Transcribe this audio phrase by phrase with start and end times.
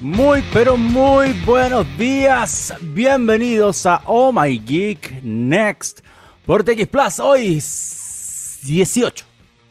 [0.00, 2.72] Muy, pero muy buenos días.
[2.80, 6.02] Bienvenidos a Oh My Geek Next
[6.46, 7.18] por TX Plus.
[7.18, 7.60] Hoy
[8.62, 9.24] 18,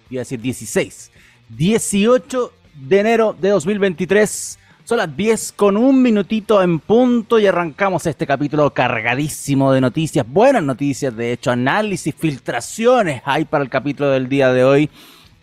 [0.10, 1.12] iba a decir 16,
[1.48, 4.60] 18 de enero de 2023.
[4.84, 10.28] Son las 10 con un minutito en punto y arrancamos este capítulo cargadísimo de noticias,
[10.28, 14.90] buenas noticias, de hecho, análisis, filtraciones hay para el capítulo del día de hoy.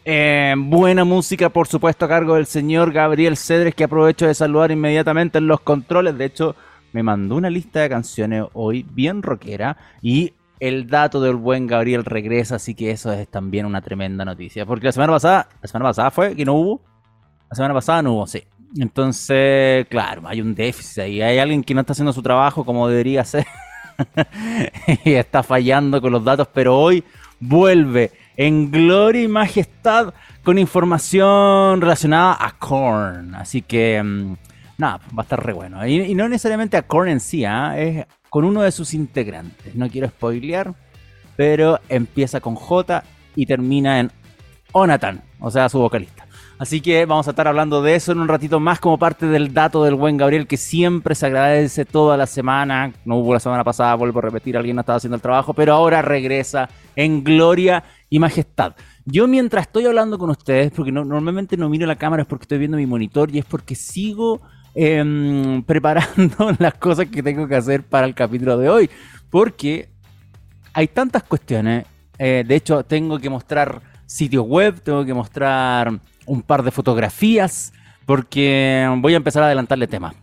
[0.07, 4.71] Eh, buena música, por supuesto, a cargo del señor Gabriel Cedres, que aprovecho de saludar
[4.71, 6.19] inmediatamente en los controles.
[6.19, 6.57] De hecho,
[6.93, 12.05] me mandó una lista de canciones hoy bien rockera y el dato del buen Gabriel
[12.05, 14.67] regresa, así que eso es también una tremenda noticia.
[14.67, 16.83] Porque la semana pasada, la semana pasada fue que no hubo.
[17.49, 18.43] La semana pasada no hubo, sí.
[18.79, 21.23] Entonces, claro, hay un déficit ahí.
[21.23, 23.47] Hay alguien que no está haciendo su trabajo como debería ser.
[25.05, 27.05] y está fallando con los datos, pero hoy
[27.41, 30.13] vuelve en gloria y majestad
[30.43, 33.35] con información relacionada a Korn.
[33.35, 34.37] Así que, mm,
[34.79, 35.87] nada, va a estar re bueno.
[35.87, 37.79] Y, no necesariamente a Korn en sí, ¿ah?
[37.79, 39.75] es con uno de sus integrantes.
[39.75, 40.75] No quiero spoilear,
[41.37, 43.03] pero empieza con J
[43.37, 44.11] y termina en
[44.73, 46.25] Onatan, o sea, su vocalista.
[46.57, 49.53] Así que vamos a estar hablando de eso en un ratito más como parte del
[49.53, 52.93] dato del buen Gabriel que siempre se agradece toda la semana.
[53.05, 55.75] No hubo la semana pasada, vuelvo a repetir, alguien no estaba haciendo el trabajo, pero
[55.75, 57.83] ahora regresa en gloria
[58.15, 58.77] y majestad.
[59.05, 62.59] Yo mientras estoy hablando con ustedes, porque normalmente no miro la cámara es porque estoy
[62.59, 64.41] viendo mi monitor y es porque sigo
[64.77, 68.91] em, preparando las cosas que tengo que hacer para el capítulo de hoy.
[69.31, 69.89] Porque
[70.75, 71.87] hay tantas cuestiones.
[72.17, 77.73] Eh, de hecho, tengo que mostrar sitios web, tengo que mostrar un par de fotografías,
[78.07, 80.15] porque voy a empezar a adelantarle tema.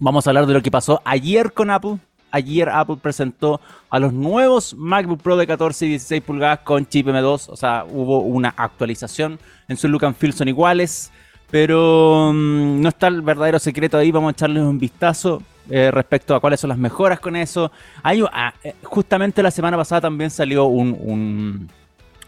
[0.00, 1.98] Vamos a hablar de lo que pasó ayer con Apple.
[2.30, 7.06] Ayer Apple presentó a los nuevos MacBook Pro de 14 y 16 pulgadas con chip
[7.06, 7.48] M2.
[7.48, 9.38] O sea, hubo una actualización.
[9.68, 11.10] En su look and feel son iguales.
[11.50, 14.10] Pero mm, no está el verdadero secreto ahí.
[14.10, 17.70] Vamos a echarles un vistazo eh, respecto a cuáles son las mejoras con eso.
[18.02, 21.68] Hay, ah, eh, justamente la semana pasada también salió un,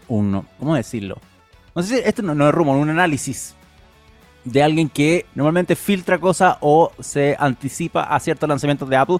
[0.07, 1.17] ¿Cómo decirlo?
[1.75, 3.55] No sé si esto no, es rumor, un análisis
[4.45, 9.17] de alguien que normalmente filtra cosas o se anticipa a ciertos lanzamientos de Apple.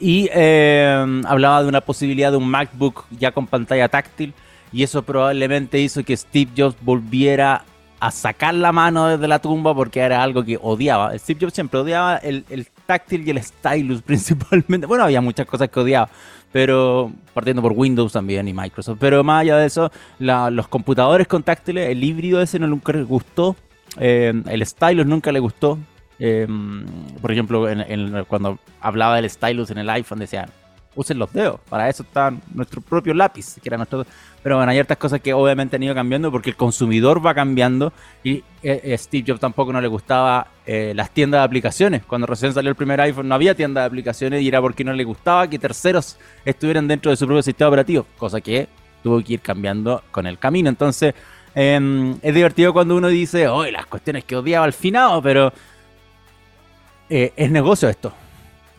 [0.00, 4.34] Y eh, hablaba de una posibilidad de un MacBook ya con pantalla táctil.
[4.72, 7.64] Y eso probablemente hizo que Steve Jobs volviera
[8.00, 11.18] a sacar la mano desde la tumba porque era algo que odiaba.
[11.18, 12.44] Steve Jobs siempre odiaba el,
[12.86, 14.86] táctil y el stylus principalmente.
[14.86, 16.08] Bueno, había muchas cosas que odiaba
[16.50, 18.98] pero partiendo por Windows también y Microsoft.
[19.00, 23.02] Pero más allá de eso, los computadores con táctiles, el híbrido ese no nunca le
[23.02, 23.56] gustó,
[23.98, 25.78] eh, el stylus nunca le gustó.
[26.18, 26.46] Eh,
[27.20, 27.66] por ejemplo,
[28.26, 30.50] cuando hablaba del stylus en el iPhone, decían,
[30.98, 31.60] usen los dedos.
[31.68, 34.04] Para eso está nuestro propio lápiz, que era nuestro.
[34.42, 37.92] Pero bueno, hay ciertas cosas que obviamente han ido cambiando porque el consumidor va cambiando
[38.24, 42.04] y eh, eh, Steve Jobs tampoco no le gustaba eh, las tiendas de aplicaciones.
[42.04, 44.92] Cuando recién salió el primer iPhone no había tienda de aplicaciones y era porque no
[44.92, 48.68] le gustaba que terceros estuvieran dentro de su propio sistema operativo, cosa que
[49.02, 50.68] tuvo que ir cambiando con el camino.
[50.68, 51.14] Entonces,
[51.54, 55.52] em, es divertido cuando uno dice, hoy las cuestiones que odiaba al final, pero
[57.08, 58.12] es negocio esto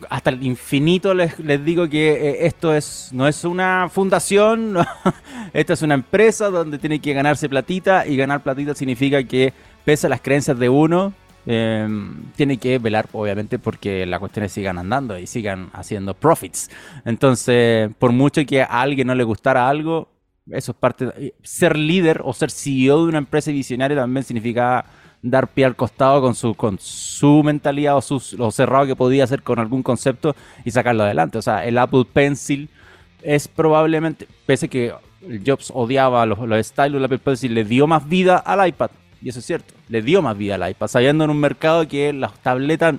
[0.08, 4.76] hasta el infinito les, digo que eh, esto es no es una fundación,
[5.52, 9.52] esto es una empresa donde tiene que ganarse platita y ganar platita significa que
[9.84, 11.12] pese a las creencias de uno,
[11.46, 16.70] em, tiene que velar obviamente porque las cuestiones sigan andando y sigan haciendo profits.
[17.04, 20.08] Entonces, por mucho que a alguien no le gustara algo,
[20.50, 24.84] eso es parte de, ser líder o ser CEO de una empresa visionaria también significa
[25.22, 29.24] dar pie al costado con su, con su mentalidad o su, lo cerrado que podía
[29.24, 31.38] hacer con algún concepto y sacarlo adelante.
[31.38, 32.68] O sea, el Apple Pencil
[33.22, 34.94] es probablemente, pese que
[35.44, 38.90] Jobs odiaba los, los stylos, el Apple Pencil le dio más vida al iPad.
[39.22, 42.12] Y eso es cierto, le dio más vida al iPad, sabiendo en un mercado que
[42.12, 42.94] las tabletas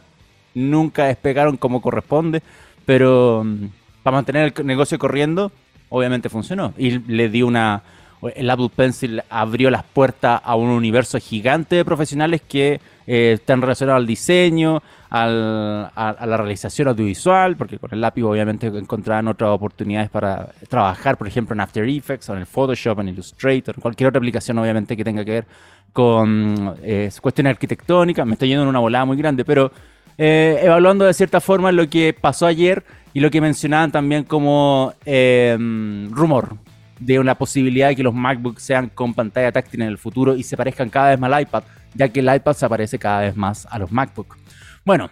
[0.53, 2.43] nunca despegaron como corresponde,
[2.85, 3.65] pero mm,
[4.03, 5.51] para mantener el negocio corriendo,
[5.89, 6.73] obviamente funcionó.
[6.77, 7.81] Y le dio una,
[8.29, 13.61] el Apple Pencil abrió las puertas a un universo gigante de profesionales que eh, están
[13.61, 20.09] relacionados al diseño, a, la realización audiovisual, porque con el lápiz obviamente encontraban otras oportunidades
[20.09, 24.57] para trabajar, por ejemplo, en After Effects, en el Photoshop, en Illustrator, cualquier otra aplicación
[24.59, 25.45] obviamente que tenga que ver
[25.91, 28.25] con eh, cuestiones arquitectónicas.
[28.25, 29.71] Me estoy yendo en una volada muy grande, pero
[30.17, 32.83] eh, evaluando de cierta forma lo que pasó ayer
[33.13, 36.55] y lo que mencionaban también como rumor,
[37.01, 40.43] de una posibilidad de que los MacBooks sean con pantalla táctil en el futuro y
[40.43, 41.63] se parezcan cada vez más al iPad,
[41.95, 44.37] ya que el iPad se parece cada vez más a los MacBooks.
[44.85, 45.09] Bueno,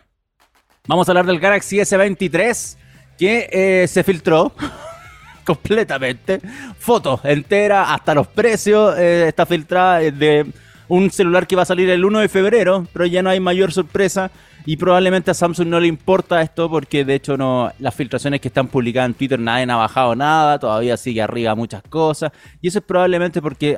[0.87, 2.77] vamos a hablar del Galaxy S23
[3.17, 4.53] que eh, se filtró
[5.43, 6.39] completamente.
[6.77, 10.45] Fotos enteras, hasta los precios, eh, está filtrada de
[10.87, 13.71] un celular que va a salir el 1 de febrero, pero ya no hay mayor
[13.71, 14.29] sorpresa.
[14.65, 18.49] Y probablemente a Samsung no le importa esto porque de hecho no las filtraciones que
[18.49, 22.31] están publicadas en Twitter nadie ha bajado nada, todavía sigue arriba muchas cosas.
[22.61, 23.77] Y eso es probablemente porque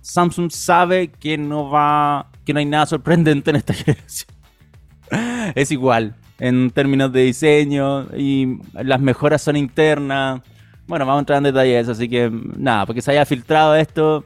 [0.00, 4.28] Samsung sabe que no va, que no hay nada sorprendente en esta generación.
[5.54, 10.40] es igual en términos de diseño y las mejoras son internas.
[10.86, 14.24] Bueno, vamos a entrar en detalles, así que nada, porque se haya filtrado esto,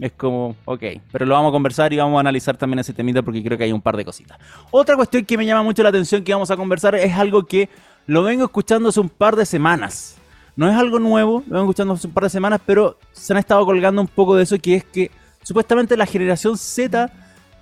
[0.00, 3.22] es como, ok, pero lo vamos a conversar y vamos a analizar también ese temita
[3.22, 4.38] porque creo que hay un par de cositas.
[4.70, 7.68] Otra cuestión que me llama mucho la atención que vamos a conversar es algo que
[8.06, 10.16] lo vengo escuchando hace un par de semanas.
[10.56, 13.38] No es algo nuevo, lo vengo escuchando hace un par de semanas, pero se han
[13.38, 15.10] estado colgando un poco de eso, que es que
[15.42, 17.10] supuestamente la generación Z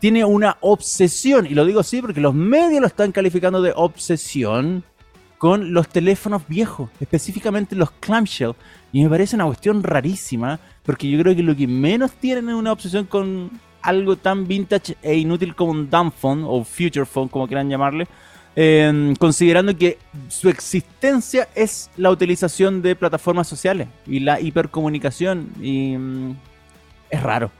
[0.01, 4.83] tiene una obsesión, y lo digo así porque los medios lo están calificando de obsesión
[5.41, 8.53] con los teléfonos viejos, específicamente los clamshell.
[8.93, 12.55] Y me parece una cuestión rarísima, porque yo creo que lo que menos tienen es
[12.55, 13.51] una obsesión con
[13.81, 18.07] algo tan vintage e inútil como un dumb phone o future phone, como quieran llamarle,
[18.55, 19.97] em, considerando que
[20.29, 25.55] su existencia es la utilización de plataformas sociales y la hipercomunicación.
[25.59, 26.37] Y mm,
[27.09, 27.51] es raro.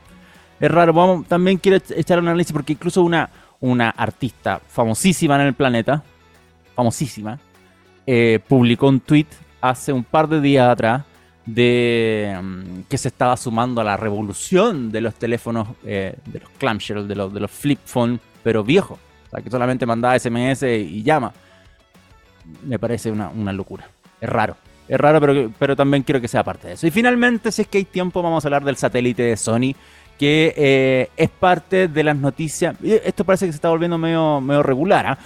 [0.61, 0.93] Es raro.
[0.93, 6.05] Vamos, también quiero echar un análisis porque incluso una, una artista famosísima en el planeta,
[6.77, 7.39] famosísima,
[8.07, 9.27] eh, publicó un tweet
[9.61, 11.03] hace un par de días atrás
[11.47, 16.51] de mm, que se estaba sumando a la revolución de los teléfonos, eh, de los
[16.51, 18.99] clamshell, de los, de los flip phone, pero viejos.
[19.27, 21.33] O sea, que solamente mandaba SMS y llama.
[22.65, 23.89] Me parece una, locura.
[24.21, 24.57] Es raro.
[24.89, 26.87] Es raro, pero, pero también quiero que sea parte de eso.
[26.87, 29.75] Y finalmente, si es que hay tiempo, vamos a hablar del satélite de Sony,
[30.19, 32.75] que eh, es parte de las noticias.
[32.83, 35.07] Esto parece que se está volviendo medio, medio regular.
[35.07, 35.19] ¿ah?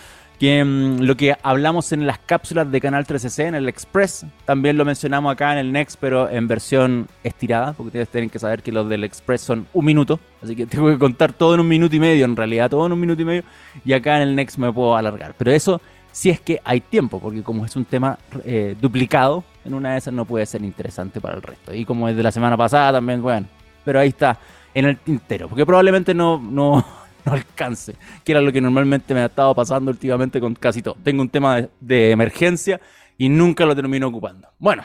[0.44, 4.76] Que mm, lo que hablamos en las cápsulas de Canal 13C, en el Express, también
[4.76, 8.62] lo mencionamos acá en el Next, pero en versión estirada, porque ustedes tienen que saber
[8.62, 11.68] que los del Express son un minuto, así que tengo que contar todo en un
[11.68, 13.42] minuto y medio, en realidad, todo en un minuto y medio,
[13.86, 15.34] y acá en el Next me puedo alargar.
[15.38, 15.80] Pero eso
[16.12, 19.98] si es que hay tiempo, porque como es un tema eh, duplicado, en una de
[19.98, 21.72] esas no puede ser interesante para el resto.
[21.74, 23.46] Y como es de la semana pasada también, bueno,
[23.82, 24.38] pero ahí está,
[24.74, 26.84] en el tintero, porque probablemente no
[27.24, 27.94] no alcance,
[28.24, 30.96] que era lo que normalmente me ha estado pasando últimamente con casi todo.
[31.02, 32.80] Tengo un tema de, emergencia
[33.16, 34.48] y nunca lo termino ocupando.
[34.58, 34.84] Bueno,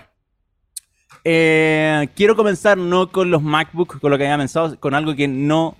[1.23, 5.27] eh, quiero comenzar no con los MacBook, con lo que había pensado, con algo que
[5.27, 5.75] no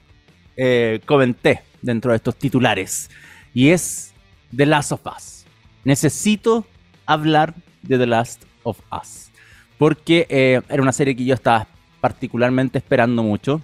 [0.57, 3.09] eh, comenté dentro de estos titulares.
[3.53, 4.13] Y es
[4.55, 5.45] The Last of Us.
[5.83, 6.65] Necesito
[7.05, 9.29] hablar de The Last of Us.
[9.77, 11.67] Porque eh, era una serie que yo estaba
[12.01, 13.61] particularmente esperando mucho.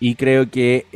[0.00, 0.86] Y creo que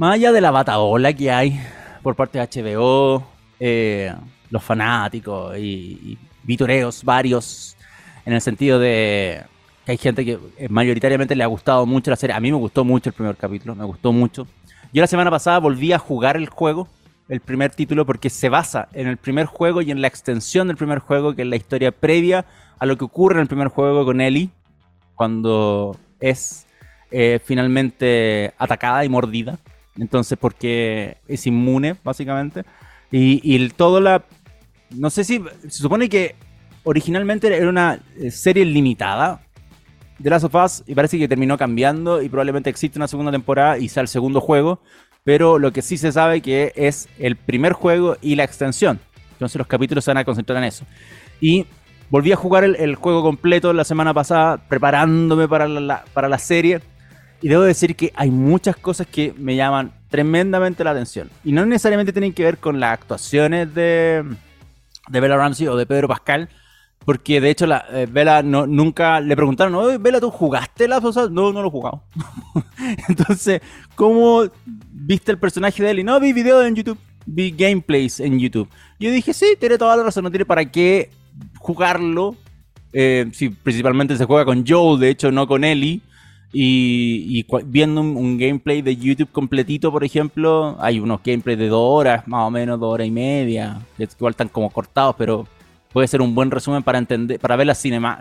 [0.00, 1.60] más allá de la bataola que hay
[2.02, 3.22] por parte de HBO,
[3.60, 4.10] eh,
[4.48, 7.76] los fanáticos y, vitoreos varios,
[8.24, 9.42] en el sentido de
[9.84, 12.34] que hay gente que eh, mayoritariamente le ha gustado mucho la serie.
[12.34, 14.46] A mí me gustó mucho el primer capítulo, me gustó mucho.
[14.90, 16.88] Yo la semana pasada volví a jugar el juego,
[17.28, 20.78] el primer título, porque se basa en el primer juego y en la extensión del
[20.78, 22.46] primer juego, que es la historia previa
[22.78, 24.48] a lo que ocurre en el primer juego con Ellie,
[25.14, 26.66] cuando es
[27.10, 29.58] eh, finalmente atacada y mordida.
[29.98, 32.64] Entonces, porque es inmune, básicamente.
[33.10, 34.24] Y, y todo la.
[34.90, 35.42] No sé si.
[35.62, 36.34] Se supone que
[36.84, 39.42] originalmente era una eh, serie limitada
[40.18, 43.78] de Last of Us y parece que terminó cambiando y probablemente existe una segunda temporada
[43.78, 44.80] y sea el segundo juego.
[45.24, 49.00] Pero lo que sí se sabe que es el primer juego y la extensión.
[49.32, 50.84] Entonces los capítulos se van a concentrar en eso.
[51.40, 51.66] Y
[52.10, 56.80] volví a jugar el, juego completo la semana pasada, preparándome para la, para la serie.
[57.42, 61.30] Y debo decir que hay muchas cosas que me llaman tremendamente la atención.
[61.44, 64.24] Y no necesariamente tienen que ver con las actuaciones de,
[65.08, 66.48] de Bella Ramsey o de Pedro Pascal.
[67.04, 71.30] Porque de hecho la eh, no, nunca le preguntaron, oye Bella, ¿tú jugaste la cosas?
[71.30, 72.02] No, no lo he jugado.
[73.08, 73.62] Entonces,
[73.94, 76.04] ¿cómo viste el personaje de él?
[76.04, 78.68] No, vi videos en YouTube, vi gameplays en YouTube.
[78.98, 81.10] Yo dije, sí, tiene toda la razón, no tiene para qué
[81.58, 82.36] jugarlo.
[82.92, 86.02] Eh, si principalmente se juega con Joel, de hecho, no con Ellie.
[86.52, 92.26] Y, viendo un, gameplay de YouTube completito, por ejemplo, hay unos gameplays de dos horas,
[92.26, 95.46] más o menos dos horas y media, igual están como cortados, pero
[95.92, 98.18] puede ser un buen resumen para entender, para ver la cinema,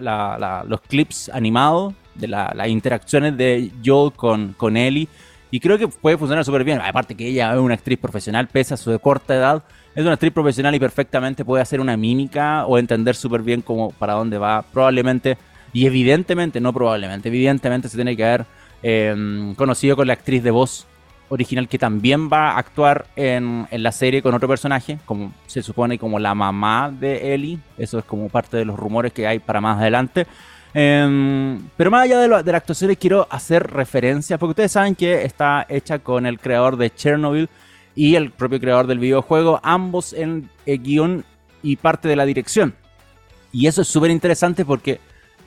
[0.67, 5.07] los clips animados de las interacciones de Joel con, con Ellie.
[5.51, 6.79] Y creo que puede funcionar súper bien.
[6.79, 9.63] Aparte que ella es una actriz profesional, pese a su corta edad.
[9.95, 13.89] Es una actriz profesional y perfectamente puede hacer una mímica o entender súper bien cómo,
[13.91, 14.61] para dónde va.
[14.61, 15.37] Probablemente
[15.73, 18.45] y evidentemente, no probablemente, evidentemente se tiene que haber
[18.81, 20.87] em, conocido con la actriz de voz
[21.29, 25.97] original que también va a actuar en, la serie con otro personaje, como se supone
[25.99, 27.59] como la mamá de Ellie.
[27.77, 30.25] Eso es como parte de los rumores que hay para más adelante.
[30.73, 34.95] Em, pero más allá de, lo, de las actuaciones, quiero hacer referencia, porque ustedes saben
[34.95, 37.49] que está hecha con el creador de Chernobyl
[37.95, 41.25] y el propio creador del videojuego, ambos en el guion
[41.61, 42.75] y parte de la dirección.
[43.51, 44.99] Y eso es súper interesante porque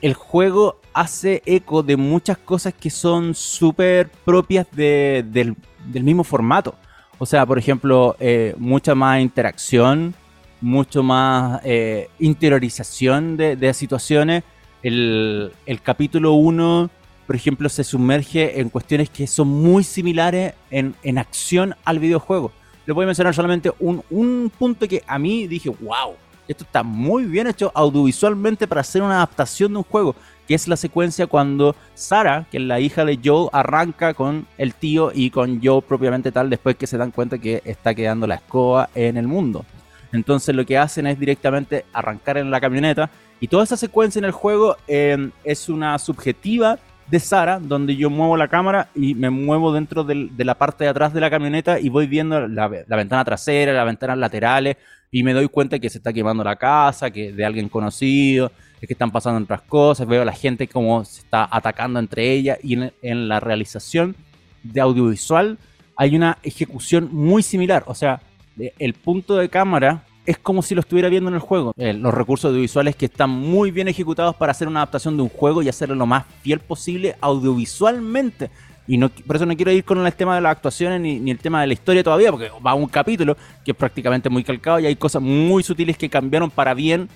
[0.03, 5.55] el juego hace eco de muchas cosas que son súper propias del,
[5.93, 6.75] mismo formato.
[7.19, 10.13] O sea, por ejemplo, eh, mucha más interacción,
[10.59, 14.43] mucho más eh, interiorización de, situaciones.
[14.81, 16.89] El, capítulo 1,
[17.25, 22.51] por ejemplo, se sumerge en cuestiones que son muy similares en, en acción al videojuego.
[22.85, 26.15] Les voy a mencionar solamente un, un punto que a mí dije, wow,
[26.47, 30.15] esto está muy bien hecho audiovisualmente para hacer una adaptación de un juego,
[30.47, 34.73] que es la secuencia cuando Sara, que es la hija de Joe, arranca con el
[34.73, 38.35] tío y con Joe propiamente tal, después que se dan cuenta que está quedando la
[38.35, 39.65] escoba en el mundo.
[40.11, 43.09] Entonces lo que hacen es directamente arrancar en la camioneta
[43.39, 48.09] y toda esa secuencia en el juego eh, es una subjetiva de Sara, donde yo
[48.09, 51.79] muevo la cámara y me muevo dentro de la parte de atrás de la camioneta
[51.79, 54.77] y voy viendo la, la ventana trasera, las ventanas laterales,
[55.13, 58.51] y me doy cuenta que se está quemando la casa, que de alguien conocido,
[58.81, 62.31] es que están pasando otras cosas, veo a la gente como se está atacando entre
[62.31, 64.15] ellas y en, la realización
[64.63, 65.59] de audiovisual
[65.95, 68.21] hay una ejecución muy similar, o sea,
[68.57, 71.73] el punto de cámara es como si lo estuviera viendo en el juego.
[71.77, 75.29] Eh, los recursos audiovisuales que están muy bien ejecutados para hacer una adaptación de un
[75.29, 78.49] juego y hacerlo lo más fiel posible audiovisualmente.
[78.87, 81.39] Y no, por eso no quiero ir con el tema de las actuaciones ni, el
[81.39, 84.85] tema de la historia todavía, porque va un capítulo que es prácticamente muy calcado y
[84.85, 87.07] hay cosas muy sutiles que cambiaron para bien.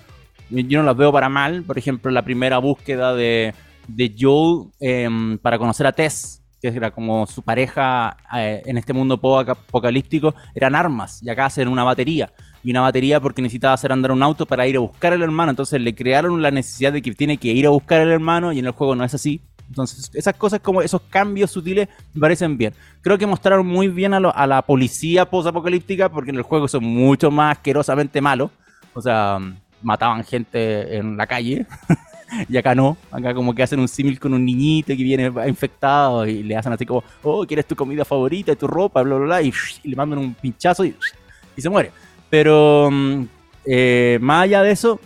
[0.49, 1.63] Yo no las veo para mal.
[1.63, 3.53] Por ejemplo, la primera búsqueda de,
[3.87, 8.93] de Joel em, para conocer a Tess, que era como su pareja eh, en este
[8.93, 12.31] mundo apocalíptico, eran armas y acá hacen una batería.
[12.63, 15.49] Y una batería porque necesitaba hacer andar un auto para ir a buscar al hermano.
[15.49, 18.59] Entonces le crearon la necesidad de que tiene que ir a buscar al hermano y
[18.59, 22.57] en el juego no es así entonces, esas cosas como esos cambios sutiles me parecen
[22.57, 22.73] bien.
[23.01, 27.31] Creo que mostraron muy bien a, la policía post-apocalíptica porque en el juego son mucho
[27.31, 28.49] más asquerosamente malos.
[28.93, 29.39] O sea,
[29.81, 31.65] mataban gente en la calle.
[32.49, 36.25] y acá no, acá como que hacen un símil con un niñito que viene infectado
[36.25, 39.41] y le hacen así como, oh, ¿quieres tu comida favorita, tu ropa, bla, bla, bla?
[39.41, 40.95] Y, le mandan un pinchazo y,
[41.57, 41.91] y se muere.
[42.29, 43.23] Pero mm,
[43.65, 44.99] eh, más allá de eso,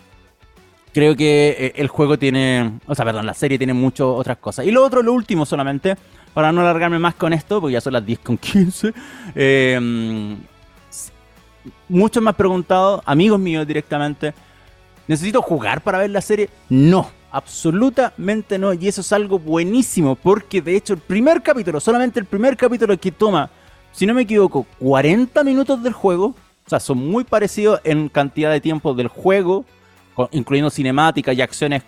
[0.93, 4.65] creo que eh, el juego tiene, o sea, perdón, la serie tiene muchas otras cosas.
[4.65, 5.95] Y lo otro, lo último solamente,
[6.33, 8.93] para no alargarme más con esto, porque ya son las 10 con 15.
[9.36, 10.38] Eh,
[11.88, 14.33] muchos me han preguntado, amigos míos directamente,
[15.07, 16.50] ¿necesito jugar para ver la serie?
[16.69, 18.74] No, absolutamente no.
[18.74, 22.98] Y eso es algo buenísimo, porque de hecho el primer capítulo, solamente el primer capítulo
[22.98, 23.50] que toma,
[23.91, 28.51] si no me equivoco, 40 minutos del juego, o sea, son muy parecidos en cantidad
[28.51, 29.65] de tiempo del juego
[30.32, 31.84] incluyendo cinemáticas y acciones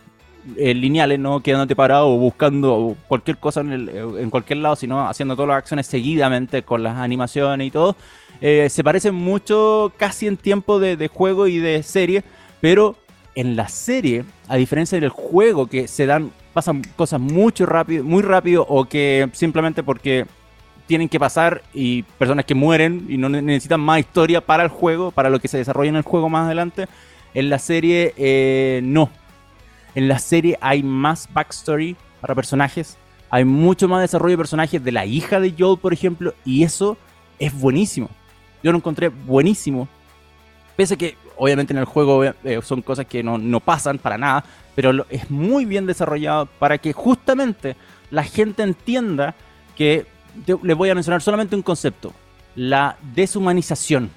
[0.57, 5.47] eh, lineales, no quedándote parado o buscando cualquier cosa en, cualquier lado, sino haciendo todas
[5.47, 7.95] las acciones seguidamente con las animaciones y todo.
[8.41, 12.25] Eh, se parecen mucho casi en tiempo de, juego y de serie,
[12.59, 12.97] pero
[13.35, 18.21] en la serie, a diferencia del juego, que se dan, pasan cosas mucho rápido, muy
[18.21, 20.25] rápido o que simplemente porque
[20.87, 25.11] tienen que pasar y personas que mueren y no necesitan más historia para el juego,
[25.11, 26.87] para lo que se desarrolla en el juego más adelante.
[27.33, 29.09] En la serie, eh, no.
[29.95, 32.97] En la serie hay más backstory para personajes.
[33.29, 36.33] Hay mucho más desarrollo de personajes de la hija de Joel, por ejemplo.
[36.45, 36.97] Y eso
[37.39, 38.09] es buenísimo.
[38.61, 39.87] Yo lo encontré buenísimo.
[40.75, 44.43] Pese a que, obviamente, en el juego eh, son cosas que no, pasan para nada.
[44.75, 47.75] Pero es muy bien desarrollado para que justamente
[48.11, 49.35] la gente entienda
[49.75, 50.05] que.
[50.63, 52.13] les voy a mencionar solamente un concepto.
[52.55, 54.11] La deshumanización.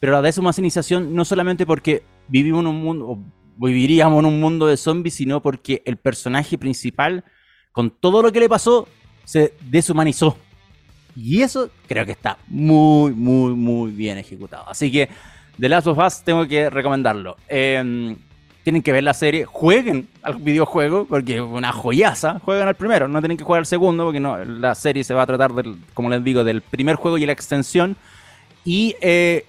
[0.00, 3.18] Pero la deshumanización no solamente porque vivimos en un mundo,
[3.56, 7.24] viviríamos en un mundo de zombies, sino porque el personaje principal,
[7.72, 8.88] con todo lo que le pasó,
[9.24, 10.36] se deshumanizó.
[11.16, 14.68] Y eso creo que está muy, muy, muy bien ejecutado.
[14.68, 15.08] Así que
[15.58, 17.36] The Last of Us tengo que recomendarlo.
[17.48, 18.16] Em,
[18.62, 22.38] tienen que ver la serie, jueguen al videojuego, porque es una joyaza.
[22.38, 25.22] Jueguen al primero, no tienen que jugar al segundo, porque no, la serie se va
[25.22, 27.96] a tratar, del, como les digo, del primer juego y la extensión.
[28.64, 29.44] Y eh,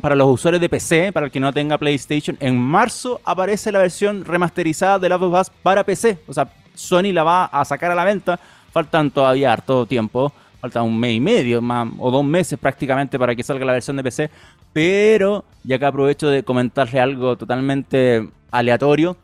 [0.00, 3.80] para los usuarios de PC, para el que no tenga PlayStation, en marzo aparece la
[3.80, 6.18] versión remasterizada de Last of Us para PC.
[6.26, 8.38] O sea, Sony la va a sacar a la venta.
[8.72, 10.32] Faltan todavía harto tiempo.
[10.60, 13.96] Falta un mes y medio más, o dos meses prácticamente para que salga la versión
[13.96, 14.30] de PC.
[14.72, 19.16] Pero ya que aprovecho de comentarle algo totalmente aleatorio.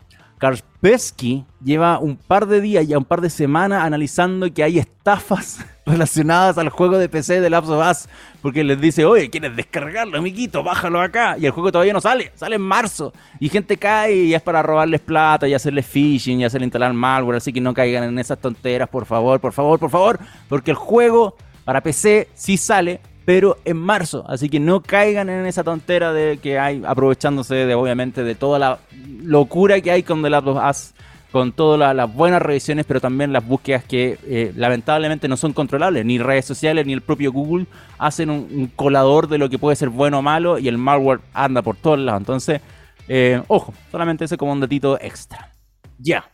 [0.42, 5.64] Kaspersky lleva un par de días, ya un par de semanas analizando que hay estafas
[5.86, 8.08] relacionadas al juego de PC de Last of Us.
[8.42, 10.64] Porque les dice, oye, ¿quieres descargarlo, amiguito?
[10.64, 11.36] Bájalo acá.
[11.38, 13.12] Y el juego todavía no sale, sale en marzo.
[13.38, 17.36] Y gente cae y es para robarles plata y hacerles phishing y hacerle instalar malware.
[17.36, 20.18] Así que no caigan en esas tonteras, por favor, por favor, por favor.
[20.48, 24.24] Porque el juego para PC sí sale, pero en marzo.
[24.28, 28.58] Así que no caigan en esa tontera de que hay, aprovechándose de obviamente de toda
[28.58, 28.78] la
[29.22, 30.94] locura que hay con The Last of Us,
[31.30, 36.04] con todas las buenas revisiones, pero también las búsquedas que eh, lamentablemente no son controlables.
[36.04, 37.66] Ni redes sociales ni el propio Google
[37.98, 41.62] hacen un, colador de lo que puede ser bueno o malo y el malware anda
[41.62, 42.20] por todos lados.
[42.20, 42.60] Entonces,
[43.08, 45.50] eh, ojo, solamente ese como un datito extra.
[45.98, 46.24] Ya.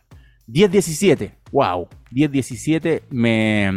[0.47, 1.31] 10.17.
[1.51, 1.87] Wow.
[2.11, 3.71] 10.17 me,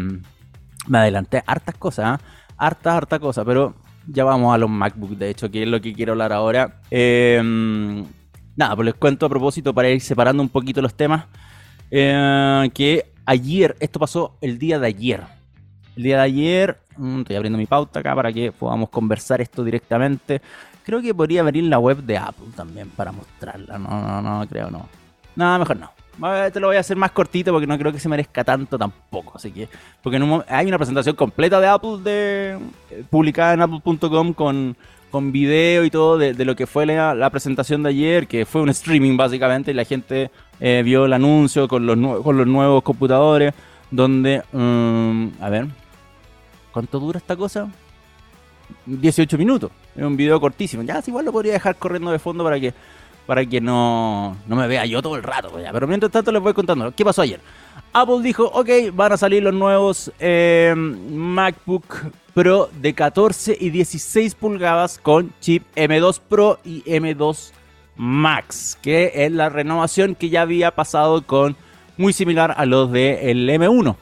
[0.89, 2.19] me adelanté hartas cosas.
[2.19, 2.25] ¿eh?
[2.63, 3.75] Harta, harta cosa, pero
[4.07, 6.81] ya vamos a los MacBook, de hecho, que es lo que quiero hablar ahora.
[6.91, 8.05] Em,
[8.57, 11.27] nada, pues les cuento a propósito para ir separando un poquito los temas.
[11.91, 15.23] Eh, que ayer, esto pasó el día de ayer.
[15.97, 19.65] El día de ayer, mm, estoy abriendo mi pauta acá para que podamos conversar esto
[19.65, 20.41] directamente.
[20.85, 23.79] Creo que podría abrir la web de Apple también para mostrarla.
[23.79, 24.89] No, no, no, creo no.
[25.35, 25.91] No, mejor no.
[26.53, 29.33] Te lo voy a hacer más cortito porque no creo que se merezca tanto tampoco.
[29.35, 29.69] Así que,
[30.03, 32.59] porque hay una presentación completa de Apple de,
[32.91, 34.77] eh, publicada en apple.com con,
[35.11, 38.69] con video y todo de, lo que fue la, presentación de ayer, que fue un
[38.69, 43.53] streaming básicamente, y la gente eh, vio el anuncio con los, con los nuevos computadores,
[43.91, 45.67] donde, mm, a ver,
[46.73, 47.69] ¿cuánto dura esta cosa?
[48.87, 49.71] 18 minutos.
[49.97, 50.83] Es un video cortísimo.
[50.83, 52.73] Ya, igual lo podría dejar corriendo de fondo para que
[53.27, 55.53] para que no, no me vea yo todo el rato.
[55.53, 56.93] Pero mientras tanto les voy contando.
[56.95, 57.41] ¿Qué pasó ayer?
[57.93, 64.35] Apple dijo, ok, van a salir los nuevos eh, MacBook Pro de 14 y 16
[64.35, 67.53] pulgadas con chip M2 Pro y M2
[67.97, 71.57] Max, que es la renovación que ya había pasado con
[71.99, 73.91] muy similar a los del M1.
[73.91, 73.97] O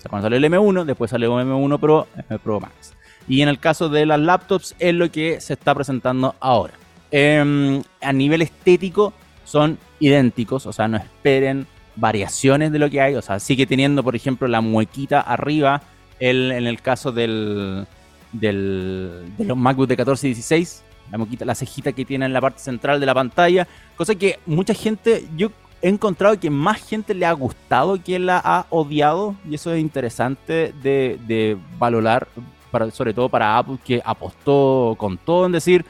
[0.00, 2.94] sea, cuando salió el M1, después salió el M1 Pro, M Pro Max.
[3.26, 6.74] Y en el caso de las laptops es lo que se está presentando ahora.
[7.10, 9.12] Em, a nivel estético
[9.44, 14.04] son idénticos, o sea, no esperen variaciones de lo que hay, o sea, sigue teniendo,
[14.04, 15.82] por ejemplo, la muequita arriba,
[16.20, 17.86] el, en el caso del,
[18.32, 22.32] del, de los MacBook de 14 y 16, la muequita, la cejita que tiene en
[22.32, 25.50] la parte central de la pantalla, cosa que mucha gente, yo
[25.82, 29.80] he encontrado que más gente le ha gustado que la ha odiado, y eso es
[29.80, 32.28] interesante de, de valorar,
[32.70, 35.84] para, sobre todo para Apple, que apostó con todo en decir,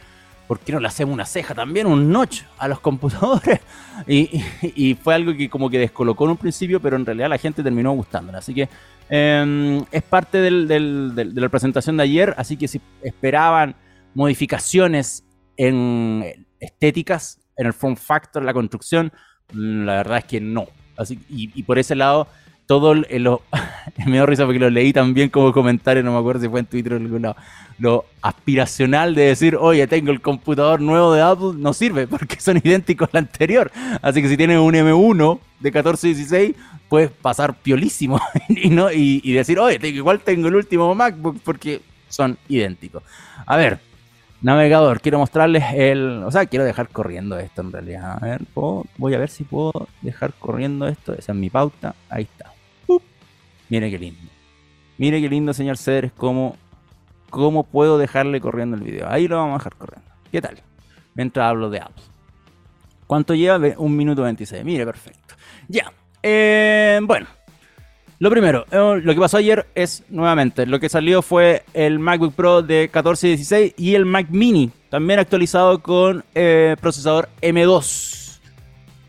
[0.50, 3.60] ¿por qué no le hacemos una ceja también, un notch a los computadores?
[4.08, 7.62] Y, fue algo que como que descolocó en un principio, pero en realidad la gente
[7.62, 8.38] terminó gustándola.
[8.38, 8.68] Así que
[9.08, 13.76] em, es parte de la presentación de ayer, así que si esperaban
[14.14, 15.24] modificaciones
[15.56, 19.12] en estéticas, en el form factor, la construcción,
[19.52, 20.66] la verdad es que no.
[20.96, 22.26] Así, y, por ese lado,
[22.70, 23.42] todo lo,
[24.06, 26.66] me dio risa porque lo leí también como comentario, no me acuerdo si fue en
[26.66, 27.36] Twitter o en algún lado
[27.80, 32.58] lo aspiracional de decir, oye, tengo el computador nuevo de Apple, no sirve porque son
[32.58, 33.72] idénticos al anterior.
[34.02, 36.54] Así que si tienes un M1 de 1416,
[36.88, 42.38] puedes pasar piolísimo y, no, y, decir, oye, igual tengo el último MacBook porque son
[42.48, 43.02] idénticos.
[43.46, 43.80] A ver,
[44.42, 46.22] navegador, quiero mostrarles el...
[46.22, 48.16] O sea, quiero dejar corriendo esto en realidad.
[48.22, 51.14] A ver, voy a ver si puedo dejar corriendo esto.
[51.14, 51.96] Esa es mi pauta.
[52.08, 52.49] Ahí está.
[53.70, 54.20] Mire qué lindo.
[54.98, 56.56] Mire qué lindo, señor Cedres, cómo
[57.30, 59.08] ¿Cómo puedo dejarle corriendo el video?
[59.08, 60.10] Ahí lo vamos a dejar corriendo.
[60.30, 60.60] ¿Qué tal?
[61.14, 62.10] Mientras hablo de apps.
[63.06, 63.58] ¿Cuánto lleva?
[63.78, 64.64] Un minuto 26.
[64.64, 65.34] Mire, perfecto.
[65.68, 65.92] Ya.
[66.22, 67.26] Eh, bueno.
[68.18, 72.34] Lo primero, eh, lo que pasó ayer es, nuevamente, lo que salió fue el MacBook
[72.34, 78.40] Pro de 14 y 16 y el Mac Mini, también actualizado con eh, procesador M2.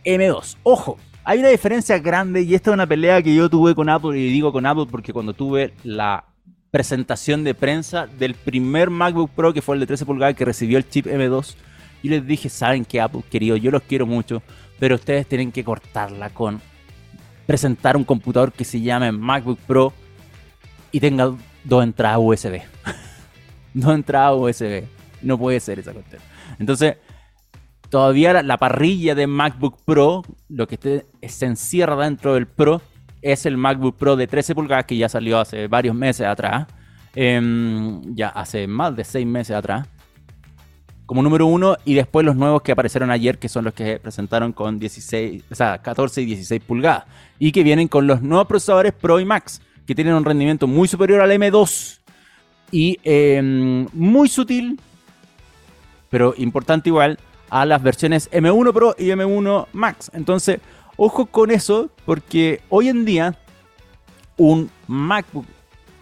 [0.05, 0.55] M2.
[0.63, 4.17] Ojo, hay una diferencia grande y esta es una pelea que yo tuve con Apple
[4.19, 6.25] y digo con Apple porque cuando tuve la
[6.71, 10.77] presentación de prensa del primer MacBook Pro, que fue el de 13 pulgadas, que recibió
[10.77, 11.55] el chip M2.
[12.03, 14.41] Y les dije, saben que Apple, querido, yo los quiero mucho,
[14.79, 16.59] pero ustedes tienen que cortarla con
[17.45, 19.93] presentar un computador que se llame MacBook Pro
[20.91, 21.31] y tenga
[21.63, 22.61] dos entradas USB.
[23.73, 24.85] dos entradas USB.
[25.21, 26.21] No puede ser esa cuestión.
[26.57, 26.95] Entonces,
[27.91, 32.81] todavía la, parrilla de MacBook Pro, lo que se encierra dentro del Pro,
[33.21, 36.67] es el MacBook Pro de 13 pulgadas que ya salió hace varios meses atrás.
[37.13, 39.87] Em, ya hace más de 6 meses atrás.
[41.05, 44.53] Como número uno, y después los nuevos que aparecieron ayer, que son los que presentaron
[44.53, 47.03] con 16, o sea, 14 y 16 pulgadas.
[47.39, 50.87] Y que vienen con los nuevos procesadores Pro y Max, que tienen un rendimiento muy
[50.87, 51.99] superior al M2.
[52.71, 54.79] Y em, muy sutil,
[56.09, 57.19] pero importante igual,
[57.51, 60.09] a las versiones M1 Pro y M1 Max.
[60.15, 60.59] Entonces,
[61.03, 63.35] Ojo con eso, porque hoy en día
[64.37, 65.47] un MacBook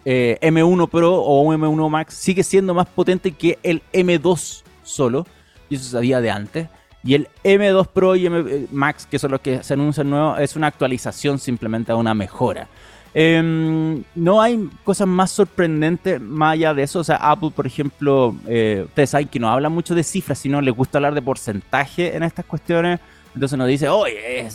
[0.04, 5.26] eh, M1 Pro o un M1 Max sigue siendo más potente que el M2 solo,
[5.70, 6.68] y eso sabía de antes.
[7.02, 10.38] Y el M2 Pro y M eh, Max, que son los que se anuncian nuevos,
[10.42, 12.68] es una actualización simplemente a una mejora.
[13.14, 17.00] Em, no hay cosas más sorprendentes más allá de eso.
[17.00, 20.62] O sea, Apple, por ejemplo, eh, ustedes saben que no habla mucho de cifras, sino
[20.62, 23.00] les gusta hablar de porcentaje en estas cuestiones.
[23.34, 24.48] Entonces nos dice, oye,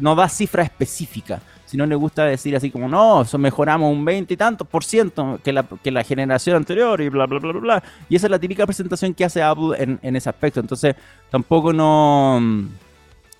[0.00, 1.40] no da cifra específica.
[1.66, 5.40] Si no le gusta decir así como, no, mejoramos un 20 y tantos por ciento
[5.42, 7.82] que la, que la generación anterior y bla, bla, bla, bla, bla.
[8.08, 10.60] Y esa es la típica presentación que hace Apple en, en ese aspecto.
[10.60, 10.94] Entonces,
[11.30, 12.40] tampoco no,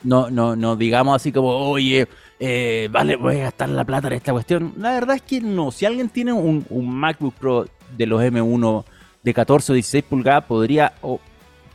[0.02, 2.08] no, no, no digamos así como, oye,
[2.46, 4.74] eh, vale, voy a gastar la plata en esta cuestión.
[4.78, 5.70] La verdad es que no.
[5.70, 8.84] Si alguien tiene un, MacBook Pro de los M1
[9.22, 10.92] de 14 o 16 pulgadas, podría,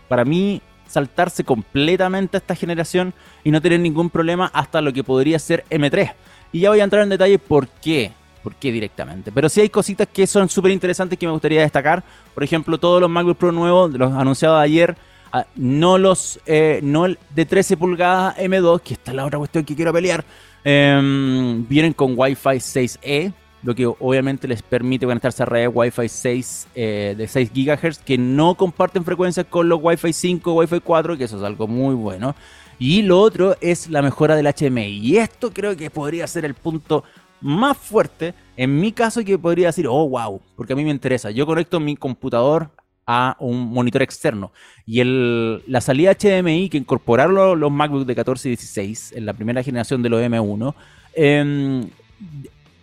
[0.07, 5.03] para mí, saltarse completamente a esta generación y no tener ningún problema hasta lo que
[5.03, 6.13] podría ser M3.
[6.51, 8.11] Y ya voy a entrar en detalle por qué.
[8.43, 9.31] ¿Por qué directamente?
[9.31, 12.03] Pero sí hay cositas que son súper interesantes que me gustaría destacar.
[12.33, 14.95] Por ejemplo, todos los MacBook Pro nuevos, los anunciados ayer,
[15.33, 19.39] ah, no los eh, no el de 13 pulgadas M2, que esta es la otra
[19.39, 20.23] cuestión que quiero pelear,
[20.63, 26.67] Em, vienen con Wi-Fi 6E, lo que obviamente les permite conectarse a redes Wi-Fi 6
[26.75, 31.23] eh, de 6 GHz que no comparten frecuencias con los Wi-Fi 5 Wi-Fi 4, que
[31.25, 32.35] eso es algo muy bueno.
[32.77, 34.99] Y lo otro es la mejora del HMI.
[34.99, 37.03] Y esto creo que podría ser el punto
[37.41, 38.33] más fuerte.
[38.55, 41.29] En mi caso, que podría decir, oh, wow, porque a mí me interesa.
[41.31, 42.71] Yo conecto mi computador
[43.11, 44.51] a un monitor externo.
[44.85, 49.33] Y el, la salida HDMI que incorporaron los, MacBook de 14 y 16 en la
[49.33, 50.75] primera generación de los M1,
[51.15, 51.89] em,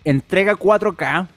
[0.03, 1.29] entrega 4K,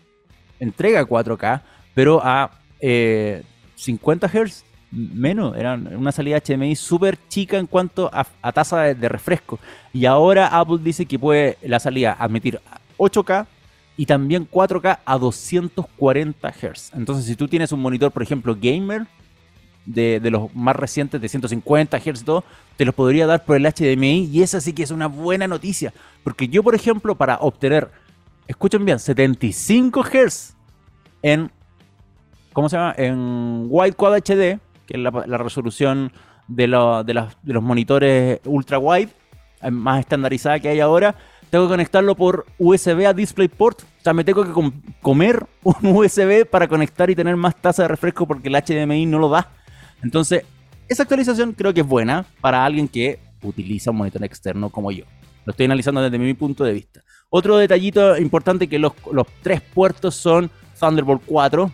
[0.59, 1.61] entrega 4K,
[1.93, 2.49] pero a
[2.79, 8.95] 50 eh, Hz menos, era una salida HDMI súper chica en cuanto a, tasa de,
[8.95, 9.59] de, refresco.
[9.93, 12.59] Y ahora Apple dice que puede la salida admitir
[12.97, 13.45] 8K,
[13.99, 16.93] y también 4K a 240 Hz.
[16.93, 19.05] Entonces, si tú tienes un monitor, por ejemplo, gamer,
[19.85, 22.45] de, los más recientes de 150 Hz, todo,
[22.77, 25.93] te los podría dar por el HDMI y esa sí que es una buena noticia.
[26.23, 27.91] Porque yo, por ejemplo, para obtener,
[28.47, 30.55] escuchen bien, 75 Hz
[31.21, 31.51] en,
[32.53, 32.95] ¿cómo se llama?
[32.97, 36.13] En Wide Quad HD, que es la, resolución
[36.47, 39.09] de, de, de los monitores ultra wide,
[39.61, 41.17] eh, más estandarizada que hay ahora,
[41.49, 43.81] tengo que conectarlo por USB a DisplayPort.
[43.81, 47.87] O sea, me tengo que comer un USB para conectar y tener más tasa de
[47.87, 49.51] refresco porque el HDMI no lo da.
[50.03, 50.43] Entonces,
[50.87, 55.05] esa actualización creo que es buena para alguien que utiliza un monitor externo como yo.
[55.45, 57.01] Lo estoy analizando desde mi punto de vista.
[57.29, 58.93] Otro detallito importante que los,
[59.41, 61.71] tres puertos son Thunderbolt 4.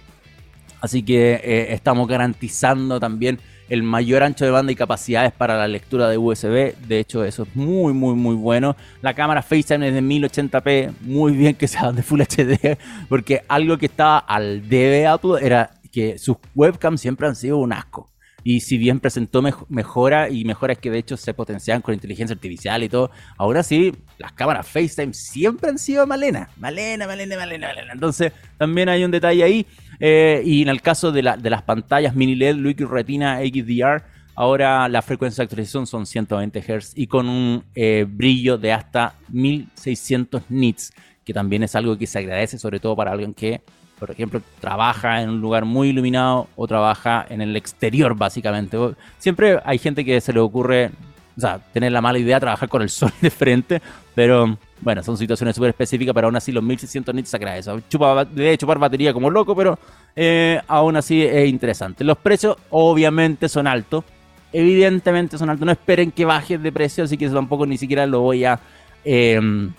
[0.82, 5.68] Así que eh, estamos garantizando también el mayor ancho de banda y capacidades para la
[5.68, 6.76] lectura de USB.
[6.88, 8.76] De hecho, eso es muy, muy, muy bueno.
[9.02, 10.94] La cámara FaceTime es de 1080p.
[11.02, 12.78] Muy bien que sea de Full HD.
[13.10, 17.74] Porque algo que estaba al debe Apple era que sus webcams siempre han sido un
[17.74, 18.10] asco.
[18.48, 22.84] Y si bien presentó mejora y mejoras que de hecho se potenciaban con inteligencia artificial
[22.84, 26.48] y todo, ahora sí, las cámaras FaceTime siempre han sido malena.
[26.58, 27.94] Malena, malena, malena, malena.
[27.94, 29.66] Entonces, también hay un detalle ahí.
[30.00, 34.04] Eh, y en el caso de, las pantallas mini LED Liquid Retina XDR,
[34.36, 39.16] ahora la frecuencia de actualización son 120 Hz y con un eh, brillo de hasta
[39.30, 40.94] 1600 nits,
[41.26, 43.62] que también es algo que se agradece, sobre todo para alguien que,
[44.00, 48.78] por ejemplo, trabaja en un lugar muy iluminado o trabaja en el exterior, básicamente.
[49.18, 50.92] Siempre hay gente que se le ocurre,
[51.38, 53.82] o sea, tener la mala idea de trabajar con el sol de frente,
[54.14, 57.72] pero bueno, son situaciones súper específicas, pero aún así los 1600 nits agradece.
[57.90, 59.80] Chupa, debe chupar batería como loco, pero
[60.16, 62.04] eh, aún así es interesante.
[62.04, 64.04] Los precios obviamente son altos.
[64.52, 65.66] Evidentemente son altos.
[65.66, 68.60] No esperen que baje de precio, así que eso tampoco ni siquiera lo voy a,
[69.04, 69.72] em,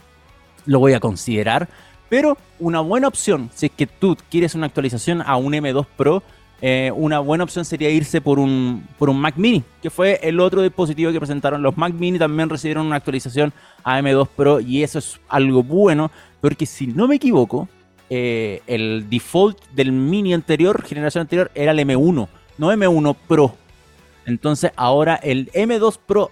[0.64, 1.68] lo voy a considerar.
[2.08, 6.22] Pero una buena opción, si es que tú quieres una actualización a un M2 Pro,
[6.62, 10.40] eh, una buena opción sería irse por un, por un Mac Mini, que fue el
[10.40, 11.62] otro dispositivo que presentaron.
[11.62, 13.52] Los Mac Mini también recibieron una actualización
[13.84, 17.68] a M2 Pro y eso es algo bueno, porque si no me equivoco,
[18.08, 23.54] eh, el default del Mini anterior, generación anterior, era el M1, no M1 Pro.
[24.24, 26.30] Entonces ahora el M2 Pro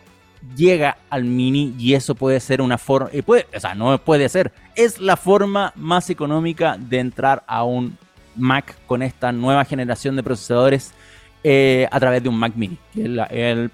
[0.57, 4.53] llega al Mini y eso puede ser una forma, puede, o sea, no puede ser,
[4.75, 7.97] es la forma más económica de entrar a un
[8.37, 10.93] Mac con esta nueva generación de procesadores
[11.43, 13.71] eh, a través de un Mac Mini, el,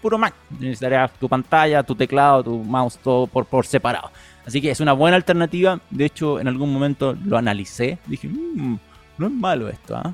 [0.00, 0.34] puro Mac.
[0.58, 4.10] Necesitarías tu pantalla, tu teclado, tu mouse, todo por, por separado.
[4.44, 5.80] Así que es una buena alternativa.
[5.88, 7.98] De hecho, en algún momento lo analicé.
[8.06, 8.76] Dije, mm,
[9.16, 10.12] no es malo esto, ¿ah?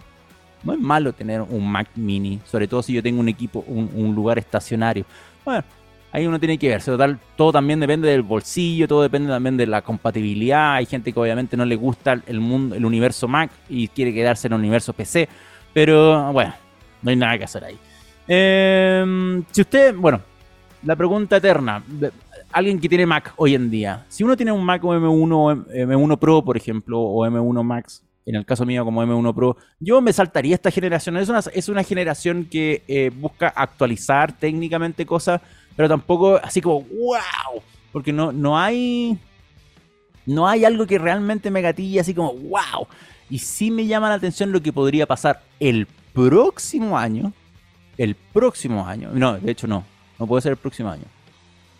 [0.62, 3.90] No es malo tener un Mac Mini, sobre todo si yo tengo un equipo, un,
[3.94, 5.04] un lugar estacionario.
[5.44, 5.64] Bueno,
[6.12, 6.82] ahí uno tiene que ver.
[6.82, 10.74] Total, todo también depende del bolsillo, todo depende también de la compatibilidad.
[10.74, 14.46] Hay gente que obviamente no le gusta el mundo, el universo Mac y quiere quedarse
[14.46, 15.28] en el universo PC.
[15.72, 16.54] Pero bueno,
[17.02, 17.78] no hay nada que hacer ahí.
[18.26, 20.20] Em, si usted, bueno,
[20.82, 21.82] la pregunta eterna.
[22.50, 24.06] Alguien que tiene Mac hoy en día.
[24.08, 28.44] Si uno tiene un Mac M1, M1 Pro, por ejemplo, o M1 Max, en el
[28.44, 31.16] caso mío como M1 Pro, yo me saltaría esta generación.
[31.16, 35.40] Es una, es una generación que eh, busca actualizar técnicamente cosas,
[35.74, 39.18] pero tampoco así como, wow, porque no, no hay...
[40.26, 42.86] No hay algo que realmente me gatille así como, wow.
[43.30, 47.32] Y sí me llama la atención lo que podría pasar el próximo año.
[47.96, 49.08] El próximo año.
[49.14, 49.84] No, de hecho no.
[50.18, 51.04] No puede ser el próximo año.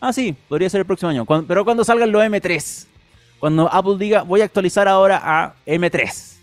[0.00, 1.26] Ah, sí, podría ser el próximo año.
[1.46, 2.86] pero cuando salgan los M3.
[3.38, 6.37] Cuando Apple diga, voy a actualizar ahora a M3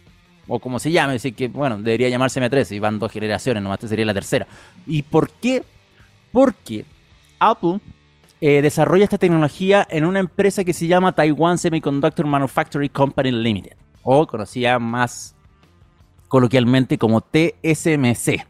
[0.47, 3.77] o como se llame, decir que, bueno, debería llamarse M3 y van dos generaciones, nomás
[3.77, 4.47] esta sería la tercera.
[4.85, 5.63] ¿Y por qué?
[6.31, 6.85] Porque
[7.39, 7.79] Apple
[8.41, 13.75] eh, desarrolla esta tecnología en una empresa que se llama Taiwan Semiconductor Manufacturing Company Limited,
[14.03, 15.35] o conocida más
[16.27, 18.45] coloquialmente como TSMC.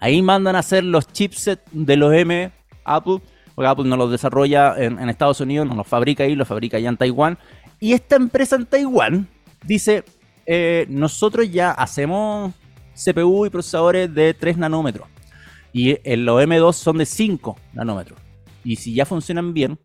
[0.00, 2.52] Ahí mandan a hacer los chipsets de los M
[2.84, 3.20] Apple,
[3.54, 6.76] porque Apple no los desarrolla en, en Estados Unidos, no los fabrica ahí, los fabrica
[6.76, 7.38] allá en Taiwán.
[7.80, 9.28] Y esta empresa en Taiwán
[9.64, 10.04] dice,
[10.50, 12.54] eh, nosotros ya hacemos
[12.94, 15.06] CPU y procesadores de 3 nanómetros.
[15.74, 18.18] Y los M2 son de 5 nanómetros.
[18.64, 19.78] Y si ya funcionan bien,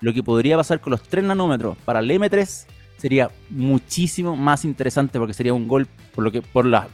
[0.00, 2.66] lo que podría pasar con los 3 nanómetros para el M3
[2.98, 6.88] sería muchísimo más interesante porque sería un gol por lo que, por la,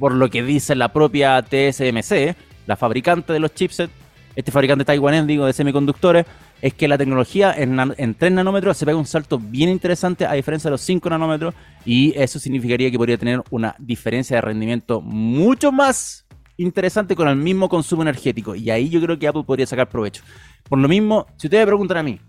[0.00, 2.34] por lo que dice la propia TSMC,
[2.66, 3.92] la fabricante de los chipsets,
[4.34, 6.26] este fabricante taiwanés, digo, de semiconductores,
[6.62, 10.68] es que la tecnología en, 3 nanómetros se pega un salto bien interesante a diferencia
[10.68, 15.72] de los 5 nanómetros y eso significaría que podría tener una diferencia de rendimiento mucho
[15.72, 16.24] más
[16.56, 20.22] interesante con el mismo consumo energético y ahí yo creo que Apple podría sacar provecho.
[20.68, 22.20] Por lo mismo, si ustedes me preguntan a mí,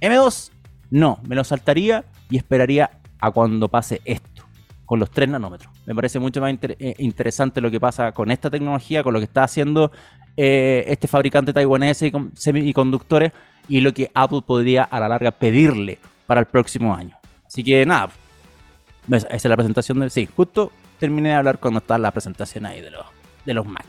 [0.00, 0.50] M2,
[0.90, 4.44] no, me lo saltaría y esperaría a cuando pase esto,
[4.86, 5.70] con los 3 nanómetros.
[5.84, 9.26] Me parece mucho más eh, interesante lo que pasa con esta tecnología, con lo que
[9.26, 9.92] está haciendo
[10.36, 13.32] eh, este fabricante taiwanés de semiconductores
[13.68, 17.16] y lo que Apple podría a la larga pedirle para el próximo año.
[17.46, 18.10] Así que nada,
[19.10, 20.10] esa es la presentación de...
[20.10, 23.06] Sí, justo terminé de hablar cuando está la presentación ahí de los,
[23.44, 23.84] de los Mac.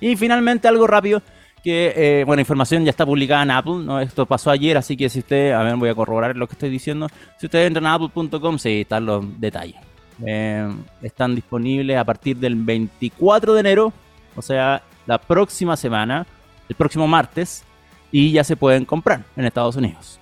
[0.00, 1.22] Y finalmente algo rápido,
[1.62, 3.98] que, eh, bueno, información ya está publicada en Apple, ¿no?
[3.98, 6.68] Esto pasó ayer, así que si usted, a ver, voy a corroborar lo que estoy
[6.68, 7.08] diciendo.
[7.38, 9.76] Si ustedes entran a apple.com, sí, están los detalles.
[10.24, 10.68] Eh,
[11.02, 13.92] están disponibles a partir del 24 de enero,
[14.36, 16.26] o sea, la próxima semana,
[16.68, 17.64] el próximo martes,
[18.10, 20.20] y ya se pueden comprar en Estados Unidos.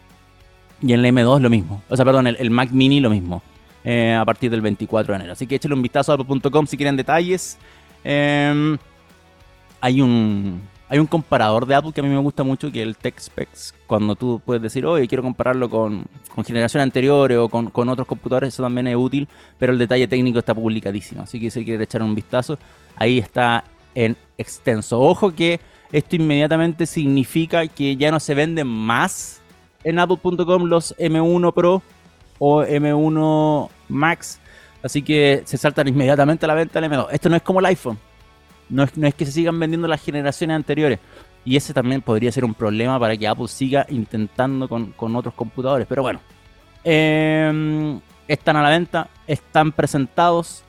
[0.81, 1.83] Y en el M2 lo mismo.
[1.89, 3.43] O sea, perdón, el, Mac Mini lo mismo.
[3.85, 5.33] Eh, a partir del 24 de enero.
[5.33, 7.59] Así que échale un vistazo a apple.com si quieren detalles.
[8.05, 8.79] Em,
[9.81, 12.87] hay un hay un comparador de Apple que a mí me gusta mucho, que es
[12.87, 13.75] el TechSpecs.
[13.87, 18.07] Cuando tú puedes decir, oye, quiero compararlo con, con generaciones anteriores o con, con, otros
[18.07, 19.27] computadores, eso también es útil,
[19.59, 21.23] pero el detalle técnico está publicadísimo.
[21.23, 22.59] Así que si quieren echar un vistazo,
[22.97, 23.65] ahí está
[23.95, 25.01] en extenso.
[25.01, 25.61] Ojo que
[25.93, 29.41] esto inmediatamente significa que ya no se venden más
[29.85, 31.83] en apple.com los M1 Pro
[32.39, 34.41] o M1 Max.
[34.83, 37.09] Así que se saltan inmediatamente a la venta del M2.
[37.13, 37.99] Esto no es como el iPhone.
[38.69, 40.99] No es, no es que se sigan vendiendo las generaciones anteriores.
[41.45, 45.87] Y ese también podría ser un problema para que Apple siga intentando con, otros computadores.
[45.89, 46.21] Pero bueno,
[46.85, 50.65] em, están a la venta, están presentados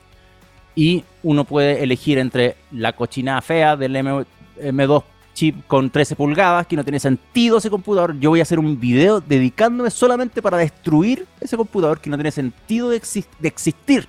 [0.74, 4.24] y uno puede elegir entre la cochinada fea del M,
[4.60, 8.18] M2 chip con 13 pulgadas, que no tiene sentido ese computador.
[8.18, 12.30] Yo voy a hacer un video dedicándome solamente para destruir ese computador que no tiene
[12.30, 14.08] sentido de, existir,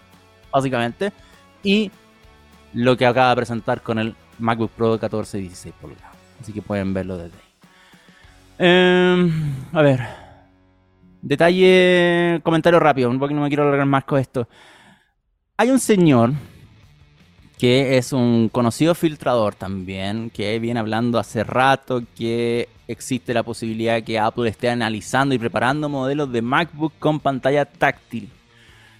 [0.52, 1.12] básicamente.
[1.64, 1.92] Y
[2.74, 6.16] lo que acaba de presentar con el MacBook Pro de 14 y 16 pulgadas.
[6.40, 7.44] Así que pueden verlo desde ahí.
[8.60, 10.02] Em, a ver.
[11.22, 14.48] Detalle, comentario rápido, porque no me quiero alargar más con esto.
[15.58, 16.34] Hay un señor
[17.58, 24.04] que es un conocido filtrador también, que viene hablando hace rato que existe la posibilidad
[24.04, 28.30] que Apple esté analizando y preparando modelos de MacBook con pantalla táctil.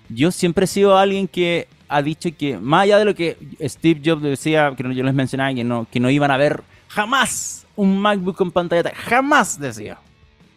[0.10, 4.02] Yo siempre he sido alguien que ha dicho que, más allá de lo que Steve
[4.04, 8.00] Jobs decía, que yo les mencionaba, que no, que no iban a ver jamás un
[8.00, 9.98] MacBook con pantalla táctil, jamás decía.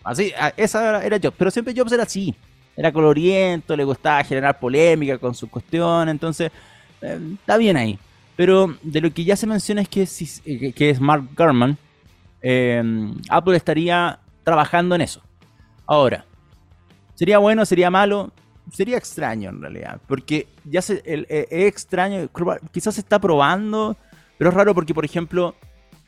[0.04, 2.34] Así, esa era, Jobs, pero siempre Jobs era así.
[2.76, 6.52] Era coloriento, le gustaba generar polémica con su cuestión, entonces
[7.00, 7.98] está bien ahí.
[8.36, 11.76] Pero de lo que ya se menciona es que, eh, es Mark Gurman,
[12.40, 12.82] eh,
[13.28, 15.22] Apple estaría trabajando en eso.
[15.86, 16.24] Ahora,
[17.14, 18.30] ¿sería bueno, sería malo?
[18.72, 22.28] Sería extraño en realidad, porque ya se, es extraño,
[22.70, 23.96] quizás se está probando,
[24.36, 25.54] pero es raro porque, por ejemplo,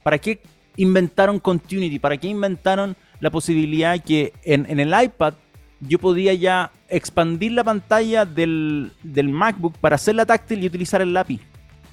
[0.02, 0.40] ¿para qué
[0.76, 1.98] inventaron Continuity?
[1.98, 5.34] ¿Para qué inventaron la posibilidad que en el iPad
[5.80, 11.40] yo podía ya expandir la pantalla del, MacBook para hacerla táctil y utilizar el lápiz.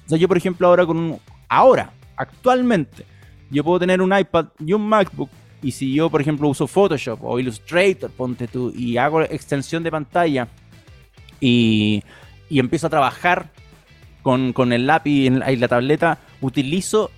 [0.06, 1.20] O sea, yo por ejemplo ahora con un...
[1.48, 3.04] Ahora, actualmente,
[3.50, 5.30] yo puedo tener un iPad y un MacBook
[5.62, 9.90] Y si yo, por ejemplo, uso Photoshop o Illustrator, ponte tú, y hago extensión de
[9.90, 10.48] pantalla
[11.40, 12.02] y,
[12.50, 13.50] y empiezo a trabajar
[14.22, 17.10] con, con el lápiz en la, la tableta, utilizo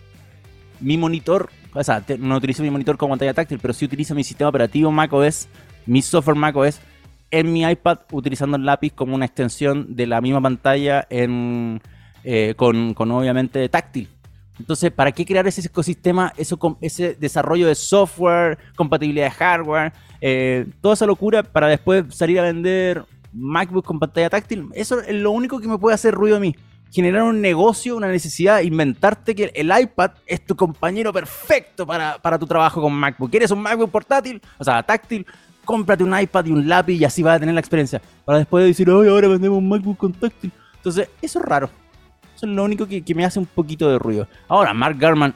[0.80, 4.24] mi monitor, o sea, no utilizo mi monitor como pantalla táctil, pero sí utilizo mi
[4.24, 5.48] sistema operativo macOS,
[5.86, 6.80] mi software macOS,
[7.30, 12.94] en mi iPad utilizando el lápiz como una extensión de la misma pantalla eh, con,
[12.94, 14.08] con obviamente táctil.
[14.58, 20.66] Entonces, ¿para qué crear ese ecosistema, eso, ese desarrollo de software, compatibilidad de hardware, eh,
[20.82, 24.68] toda esa locura para después salir a vender MacBook con pantalla táctil?
[24.74, 26.54] Eso es lo único que me puede hacer ruido a mí.
[26.92, 32.38] Generar un negocio, una necesidad, inventarte que el iPad es tu compañero perfecto para, para
[32.38, 33.30] tu trabajo con MacBook.
[33.30, 34.42] ¿Quieres un MacBook portátil?
[34.58, 35.24] O sea, táctil,
[35.70, 38.00] cómprate un iPad y un lápiz y así vas a tener la experiencia.
[38.24, 40.14] Para después decir, hoy ahora vendemos un MacBook con.
[40.76, 41.70] Entonces, eso es raro.
[42.34, 44.26] Eso es lo único que, me hace un poquito de ruido.
[44.48, 45.34] Ahora, Mark Garman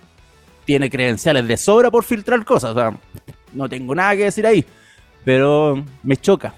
[0.65, 2.71] tiene credenciales de sobra por filtrar cosas.
[2.71, 2.99] O sea,
[3.53, 4.65] no tengo nada que decir ahí.
[5.25, 6.55] Pero me choca.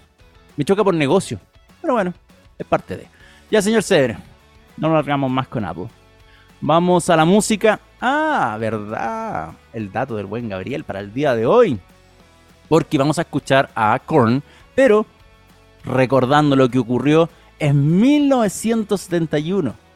[0.57, 1.41] Me choca por negocio.
[1.81, 2.15] Pero bueno,
[2.59, 3.07] es parte de.
[3.51, 4.17] Ya, señor Cedre,
[4.77, 5.89] no nos largamos más con Apple.
[6.61, 7.81] Vamos a la música.
[8.01, 9.53] Ah, verdad.
[9.73, 11.79] El dato del buen Gabriel para el día de hoy.
[12.69, 14.43] Porque vamos a escuchar a Korn,
[14.75, 15.07] pero
[15.85, 19.87] recordando lo que ocurrió en 1971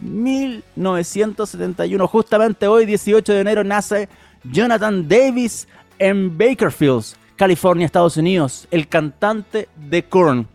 [0.00, 2.06] 1971.
[2.06, 4.08] Justamente hoy, 18 de enero, nace
[4.44, 5.66] Jonathan Davis
[5.98, 7.04] en Bakerfield,
[7.36, 10.46] California, Estados Unidos, el cantante de Korn.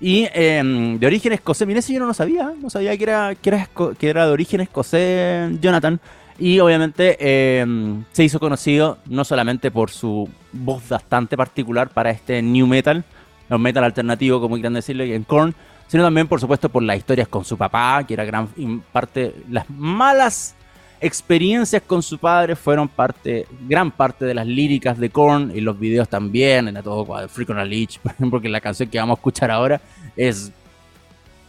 [0.00, 3.34] Y em, de origen escocés, mire, si yo no lo sabía, no sabía que era,
[3.36, 6.00] que era, que era de origen escocés Jonathan.
[6.42, 12.42] Y obviamente em, se hizo conocido no solamente por su voz bastante particular para este
[12.42, 13.04] new metal,
[13.48, 15.54] o metal alternativo, como quieran decirle, en Korn,
[15.86, 18.48] sino también, por supuesto, por las historias con su papá, que era gran
[18.90, 20.56] parte, las malas
[21.00, 25.78] experiencias con su padre fueron parte, gran parte de las líricas de Korn y los
[25.78, 29.16] videos también, en todo Freak on a Leech, por ejemplo, que la canción que vamos
[29.16, 29.80] a escuchar ahora
[30.16, 30.50] es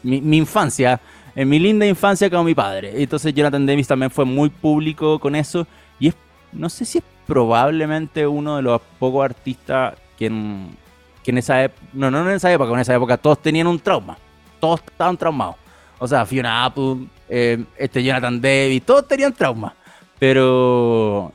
[0.03, 1.01] mi, infancia,
[1.35, 3.01] en mi linda infancia con mi padre.
[3.01, 5.67] Entonces Jonathan Davis también fue muy público con eso
[5.99, 6.15] y es,
[6.51, 10.75] no sé si es probablemente uno de los pocos artistas que en,
[11.23, 13.79] que en esa época, no, no en esa época, en esa época todos tenían un
[13.79, 14.17] trauma
[14.63, 15.57] todos estaban traumados.
[15.99, 19.75] O sea, Fiona Apple, eh, este Jonathan Davis, todos tenían trauma.
[20.17, 21.33] Pero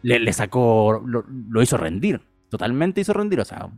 [0.00, 2.22] le, sacó, lo, hizo rendir.
[2.48, 3.40] Totalmente hizo rendir.
[3.40, 3.68] O sea,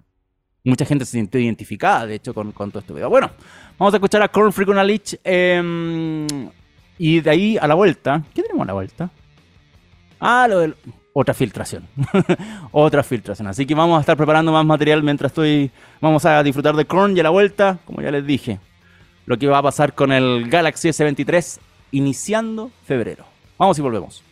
[0.65, 3.11] mucha gente se sintió identificada, de hecho, con, todo este video.
[3.11, 3.31] Bueno,
[3.79, 5.21] vamos a escuchar a Corn Freak on Leech.
[5.23, 6.27] Em,
[6.99, 8.23] y de ahí a la vuelta.
[8.35, 9.11] ¿Qué tenemos a la vuelta?
[10.21, 10.75] Ah, lo del.
[11.13, 11.87] Otra filtración.
[12.73, 13.47] Otra filtración.
[13.47, 15.71] Así que vamos a estar preparando más material mientras estoy.
[16.01, 18.59] Vamos a disfrutar de Korn y a la vuelta, como ya les dije
[19.27, 21.59] lo que va a pasar con el Galaxy S23
[21.93, 23.25] iniciando febrero.
[23.59, 24.23] Vamos y volvemos.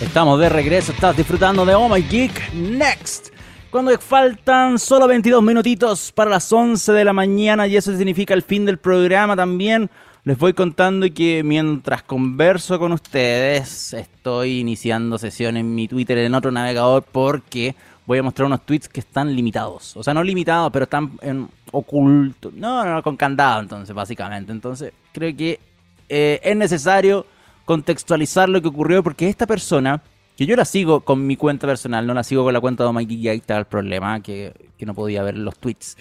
[0.00, 3.35] Estamos de regreso, estás disfrutando de Oh My Geek Next.
[3.70, 8.42] Cuando faltan solo 22 minutitos para las 11 de la mañana y eso significa el
[8.42, 9.90] fin del programa también,
[10.24, 16.34] les voy contando que mientras converso con ustedes estoy iniciando sesión en mi Twitter en
[16.34, 17.74] otro navegador porque
[18.06, 19.96] voy a mostrar unos tweets que están limitados.
[19.96, 22.52] O sea, no limitados, pero están en oculto.
[22.54, 24.52] No, no, con candado, entonces, básicamente.
[24.52, 25.60] Entonces, creo que
[26.08, 27.26] eh, es necesario
[27.64, 30.00] contextualizar lo que ocurrió porque esta persona,
[30.36, 32.92] que yo la sigo con mi cuenta personal, no la sigo con la cuenta de
[32.92, 35.96] Mikey y ahí está el problema, que, no podía ver los tweets.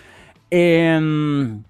[0.50, 1.64] Em,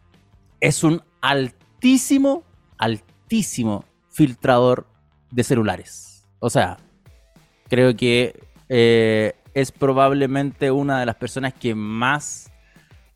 [0.60, 2.43] es un altísimo,
[2.78, 4.88] altísimo filtrador
[5.32, 6.28] de celulares.
[6.39, 6.78] O sea,
[7.69, 12.51] creo que eh, es probablemente una de las personas que más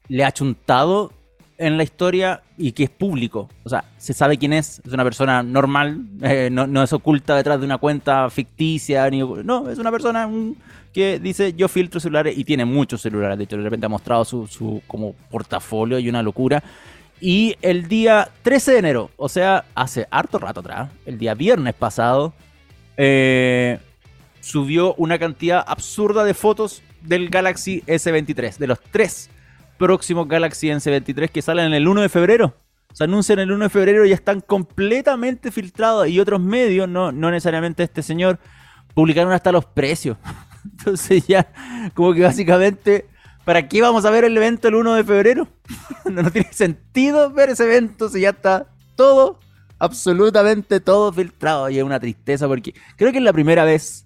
[0.08, 1.12] le ha chuntado
[1.60, 3.50] en la historia y que es público.
[3.63, 7.60] O sea, se sabe quién es, es una persona normal, eh, no, es oculta detrás
[7.60, 10.28] de una cuenta ficticia, no, es una persona
[10.93, 14.24] que dice yo filtro celulares y tiene muchos celulares, de hecho de repente ha mostrado
[14.26, 16.63] su, su como portafolio y una locura.
[17.22, 21.74] Y el día 13 de enero, o sea, hace harto rato atrás, el día viernes
[21.74, 22.34] pasado,
[22.95, 23.80] eh,
[24.39, 29.30] subió una cantidad absurda de fotos del Galaxy S23, de los tres
[29.80, 32.55] próximos Galaxy S23 que salen el 1 de febrero.
[32.93, 37.11] Se anuncian el 1 de febrero y ya están completamente filtrados y otros medios, no,
[37.11, 38.38] no necesariamente este señor,
[38.93, 40.17] publicaron hasta los precios.
[40.63, 41.51] Entonces ya,
[41.95, 43.07] como que básicamente,
[43.45, 45.47] ¿para qué vamos a ver el evento el 1 de febrero?
[46.05, 49.39] no tiene sentido ver ese evento si ya está todo,
[49.80, 51.69] absolutamente todo filtrado.
[51.69, 54.05] Y es una tristeza porque creo que es la primera vez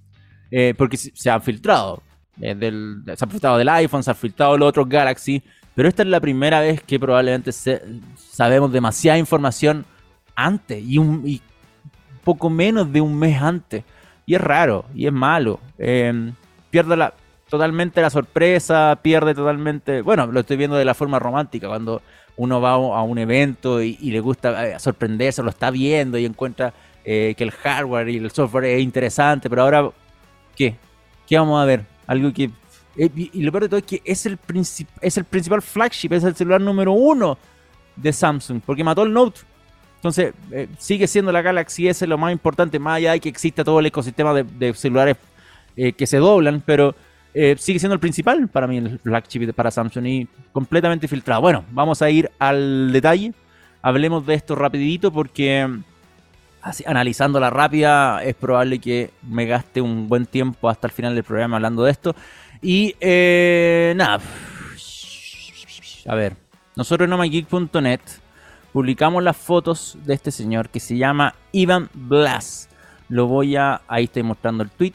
[0.52, 2.04] eh, porque se han filtrado.
[2.42, 5.44] Eh, del, se han filtrado del iPhone, se han filtrado los otros Galaxy,
[5.76, 9.86] pero esta es la primera vez que probablemente sabemos demasiada información
[10.36, 11.40] antes y un
[12.24, 13.84] poco menos de un mes antes.
[14.26, 15.60] y es raro, y es malo.
[15.78, 16.34] Em,
[16.70, 17.14] pierde la,
[17.50, 22.02] totalmente la sorpresa, pierde totalmente, bueno, lo estoy viendo de la forma romántica, cuando
[22.38, 26.74] uno va a un evento y, le gusta eh, sorprenderse, lo está viendo y encuentra
[27.06, 29.90] eh, que el hardware y el software es interesante, pero ahora,
[30.56, 30.76] ¿qué?
[31.28, 31.86] ¿Qué vamos a ver?
[32.08, 32.50] Algo que...
[32.96, 34.38] Eh, y, lo peor de todo es que es el,
[35.02, 37.38] es el principal flagship, es el celular número uno
[37.96, 39.42] de Samsung, porque mató el Note.
[39.96, 40.34] Entonces,
[40.80, 43.86] sigue siendo la Galaxy S lo más importante, más allá de que exista todo el
[43.86, 45.16] ecosistema de, celulares
[45.76, 46.94] que se doblan, pero
[47.34, 51.42] eh, sigue siendo el principal para mí, el flagship para Samsung y completamente filtrado.
[51.42, 53.34] Bueno, vamos a ir al detalle.
[53.82, 55.68] Hablemos de esto rapidito porque
[56.62, 61.16] así, analizando la rápida es probable que me gaste un buen tiempo hasta el final
[61.16, 62.16] del programa hablando de esto.
[62.64, 64.22] Y eh, nada,
[66.08, 66.38] a ver,
[66.78, 68.00] nosotros en omageek.net
[68.72, 72.70] publicamos las fotos de este señor que se llama Ivan Blas.
[73.10, 74.94] Lo voy a, ahí estoy mostrando el tweet,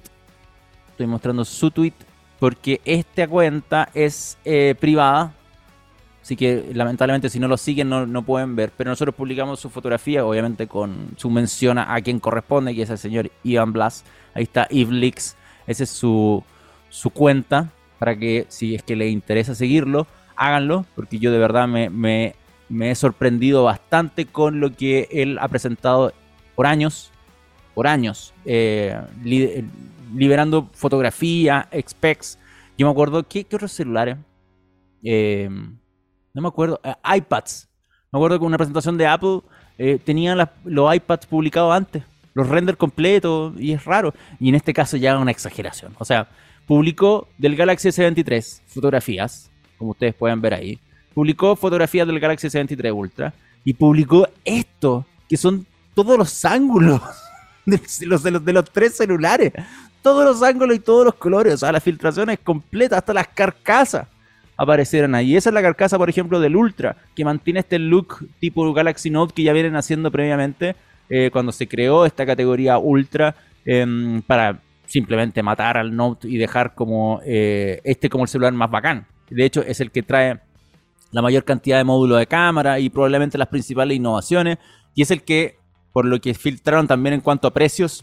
[0.90, 1.92] estoy mostrando su tweet
[2.38, 5.34] porque esta cuenta es eh, privada.
[6.22, 8.72] Así que lamentablemente si no lo siguen no, pueden ver.
[8.76, 12.98] Pero nosotros publicamos su fotografía, obviamente con su mención a, quien corresponde, que es el
[12.98, 14.04] señor Ivan Blas.
[14.34, 15.36] Ahí está Ivlix.
[15.66, 16.42] Esa es su,
[16.88, 17.70] su cuenta.
[17.98, 20.84] Para que si es que les interesa seguirlo, háganlo.
[20.94, 22.34] Porque yo de verdad me, me,
[22.90, 26.12] he sorprendido bastante con lo que él ha presentado
[26.54, 27.10] por años.
[27.74, 28.32] Por años.
[28.44, 28.96] Eh,
[30.14, 32.38] liberando fotografía, specs.
[32.76, 34.16] Yo me acuerdo, ¿qué, otros celulares?
[35.02, 35.76] Em,
[36.32, 37.68] no me acuerdo, eh, iPads.
[38.12, 39.40] Me acuerdo que una presentación de Apple
[39.76, 42.02] eh, tenían los iPads publicados antes,
[42.34, 44.14] los render completos, y es raro.
[44.40, 45.94] Y en este caso ya una exageración.
[45.98, 46.28] O sea,
[46.68, 50.78] publicó del Galaxy S23 fotografías, como ustedes pueden ver ahí.
[51.14, 57.00] Publicó fotografías del Galaxy S23 Ultra y publicó esto, que son todos los ángulos
[57.66, 59.52] de los, de los, de los tres celulares
[60.02, 61.54] todos los ángulos y todos los colores.
[61.54, 64.06] O sea, la filtración es completa, hasta las carcasas
[64.56, 65.36] aparecieron ahí.
[65.36, 69.34] Esa es la carcasa, por ejemplo, del Ultra, que mantiene este look tipo Galaxy Note
[69.34, 70.76] que ya vienen haciendo previamente
[71.08, 76.74] eh, cuando se creó esta categoría Ultra em, para simplemente matar al Note y dejar
[76.74, 79.06] como eh, este como el celular más bacán.
[79.28, 80.40] De hecho, es el que trae
[81.10, 84.56] la mayor cantidad de módulos de cámara y probablemente las principales innovaciones.
[84.94, 85.58] Y es el que,
[85.92, 88.02] por lo que filtraron también en cuanto a precios,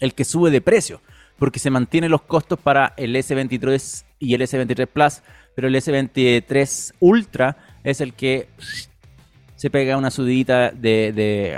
[0.00, 1.00] el que sube de precio,
[1.38, 5.22] porque se mantienen los costos para el S23 y el S23 Plus,
[5.54, 8.48] pero el S23 Ultra es el que
[9.62, 11.56] se pega una sudita de,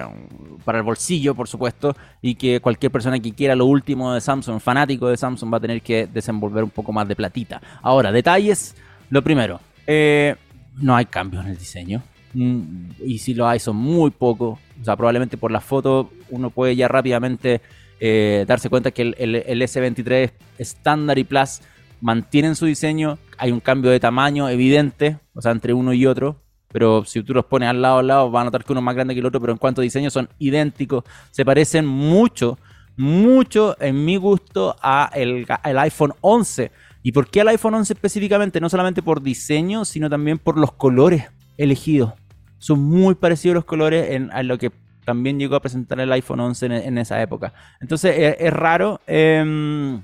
[0.63, 4.61] para el bolsillo, por supuesto, y que cualquier persona que quiera lo último de Samsung,
[4.61, 7.63] fanático de Samsung, va a tener que desenvolver un poco más de platita.
[7.81, 8.77] Ahora, detalles.
[9.09, 10.37] Lo primero, eh,
[10.77, 12.03] no hay cambios en el diseño.
[12.35, 14.59] Mm, y si lo hay, son muy pocos.
[14.79, 17.63] O sea, probablemente por la foto uno puede ya rápidamente
[18.01, 21.63] eh, darse cuenta que el, S23 estándar y Plus
[22.03, 26.44] mantienen su diseño, hay un cambio de tamaño evidente, o sea, entre uno y otro,
[26.75, 28.85] pero si tú los pones al lado al lado, vas a notar que uno es
[28.85, 32.59] más grande que el otro, pero en cuanto a diseño son idénticos, se parecen mucho,
[32.97, 36.73] mucho en mi gusto a el, iPhone 11.
[37.05, 38.61] ¿Y por qué al iPhone 11 específicamente?
[38.61, 42.13] No solamente por diseño, sino también por los colores elegidos.
[42.59, 44.73] Son muy parecidos los colores en, a lo que
[45.05, 47.55] también llegó a presentar el iPhone 11 en, esa época.
[47.81, 50.03] Entonces es, raro em,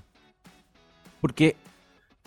[1.21, 1.57] porque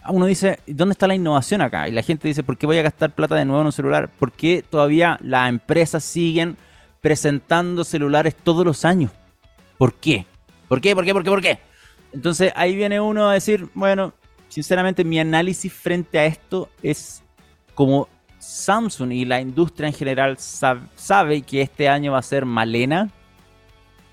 [0.09, 1.87] uno dice, ¿dónde está la innovación acá?
[1.87, 4.09] Y la gente dice, ¿por qué voy a gastar plata de nuevo en un celular?
[4.09, 6.57] ¿Por qué todavía las empresas siguen
[7.01, 9.11] presentando celulares todos los años?
[9.77, 10.25] ¿Por qué?
[10.67, 10.95] ¿Por qué?
[10.95, 11.13] ¿Por qué?
[11.13, 11.29] ¿Por qué?
[11.29, 11.59] ¿Por qué?
[12.13, 14.13] Entonces ahí viene uno a decir, bueno,
[14.49, 17.23] sinceramente mi análisis frente a esto es
[17.73, 18.07] como
[18.39, 23.09] Samsung y la industria en general sabe, que este año va a ser malena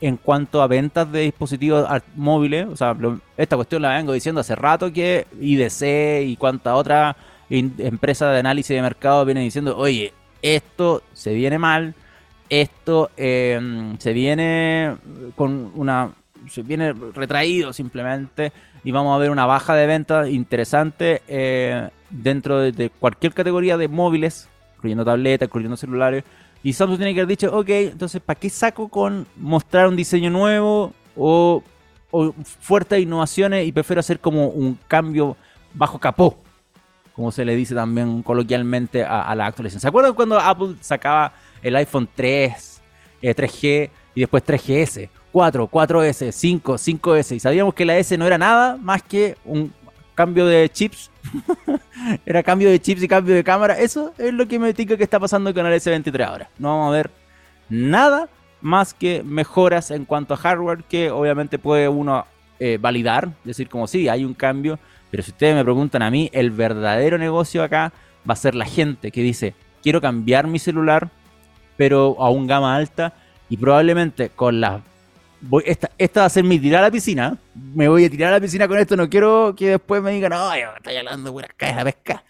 [0.01, 2.67] en cuanto a ventas de dispositivos móviles.
[2.67, 2.97] O sea,
[3.37, 7.17] esta cuestión la vengo diciendo hace rato que IDC y cuanta otra
[7.51, 11.95] empresa de análisis de mercado viene diciendo, oye, esto se viene mal,
[12.49, 14.97] esto em, se viene
[15.37, 16.13] con una...
[16.49, 18.53] se viene retraído simplemente
[18.85, 23.89] y vamos a ver una baja de ventas interesante eh, dentro de, cualquier categoría de
[23.89, 26.25] móviles, incluyendo tabletas, incluyendo celulares.
[26.63, 30.31] Y Samsung tiene que haber dicho, ok, entonces, ¿para qué saco con mostrar un diseño
[30.31, 31.63] nuevo o,
[32.61, 35.37] fuertes innovaciones y prefiero hacer como un cambio
[35.73, 36.37] bajo capó?
[37.15, 39.81] Como se le dice también coloquialmente a, la actualización.
[39.81, 41.33] ¿Se acuerdan cuando Apple sacaba
[41.63, 42.83] el iPhone 3,
[43.23, 45.09] 3G eh, y después 3GS?
[45.33, 47.37] 4, 4S, 5, 5S.
[47.37, 49.73] Y sabíamos que la S no era nada más que un
[50.15, 51.11] cambio de chips.
[52.27, 53.79] era cambio de chips y cambio de cámara.
[53.79, 56.49] Eso es lo que me dice que está pasando con el S23 ahora.
[56.59, 57.11] No vamos a ver
[57.69, 58.29] nada
[58.61, 62.27] más que mejoras en cuanto a hardware que obviamente puede uno
[62.59, 64.79] eh, validar, decir como sí, hay un cambio,
[65.11, 67.93] pero si ustedes me preguntan a mí, el verdadero negocio acá
[68.29, 71.09] va a ser la gente que dice, quiero cambiar mi celular,
[71.77, 73.15] pero a un gama alta,
[73.49, 74.83] y probablemente con la...
[75.65, 78.37] Esta, esta va a ser mi tirar a la piscina, me voy a tirar a
[78.37, 81.49] la piscina con esto, no quiero que después me digan, no, estoy hablando de pura
[81.57, 82.25] caja pesca.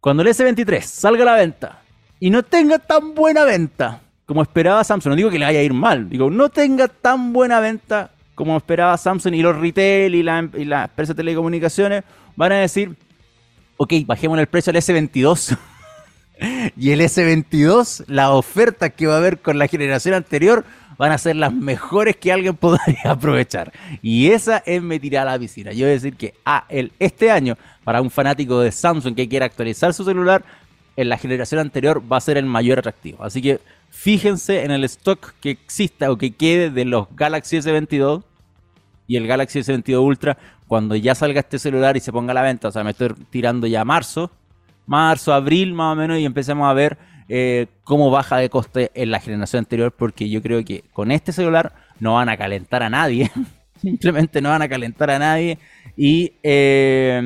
[0.00, 1.82] Cuando el S23 salga a la venta
[2.18, 5.62] y no tenga tan buena venta como esperaba Samsung, no digo que le vaya a
[5.62, 10.22] ir mal, digo, no tenga tan buena venta como esperaba Samsung y los retail y
[10.22, 12.96] la, y la empresa de telecomunicaciones, van a decir,
[13.76, 15.56] ok, bajemos el precio al S22.
[16.76, 20.64] y el S22, la oferta que va a haber con la generación anterior,
[20.96, 23.72] van a ser las mejores que alguien podría aprovechar.
[24.02, 25.72] Y esa es me tirar a la piscina.
[25.72, 26.64] Yo voy a decir que ah,
[26.98, 30.44] este año, para un fanático de Samsung que quiera actualizar su celular,
[30.96, 33.24] en la generación anterior va a ser el mayor atractivo.
[33.24, 38.22] Así que fíjense en el stock que exista o que quede de los Galaxy S22
[39.06, 42.42] y el Galaxy S22 Ultra cuando ya salga este celular y se ponga a la
[42.42, 42.68] venta.
[42.68, 44.30] O sea, me estoy tirando ya marzo,
[44.86, 46.96] marzo, abril más o menos y empecemos a ver
[47.28, 51.32] eh, cómo baja de coste en la generación anterior porque yo creo que con este
[51.32, 53.30] celular no van a calentar a nadie.
[53.80, 55.58] Simplemente no van a calentar a nadie
[55.96, 57.20] y eh,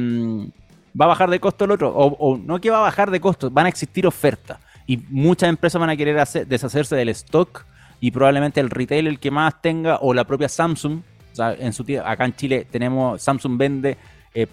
[1.00, 1.92] va a bajar de costo el otro.
[1.94, 4.58] O, no que va a bajar de costo, van a existir ofertas.
[4.86, 7.66] Y muchas empresas van a querer deshacerse del stock
[8.00, 11.02] y probablemente el retail el que más tenga o la propia Samsung.
[11.38, 13.98] en su acá en Chile tenemos Samsung vende
[14.34, 14.46] eh,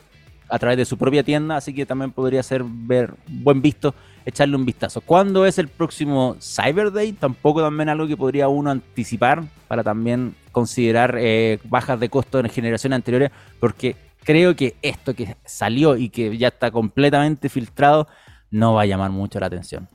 [0.50, 3.96] a través de su propia tienda, así que también podría ser ver buen visto
[4.26, 5.02] echarle un vistazo.
[5.02, 7.14] ¿Cuándo es el próximo Cyber Day?
[7.14, 12.50] Tampoco también algo que podría uno anticipar para también considerar eh, bajas de costo en
[12.50, 18.08] generaciones anteriores, porque creo que esto que salió y que ya está completamente filtrado
[18.50, 19.88] no va a llamar mucho la atención.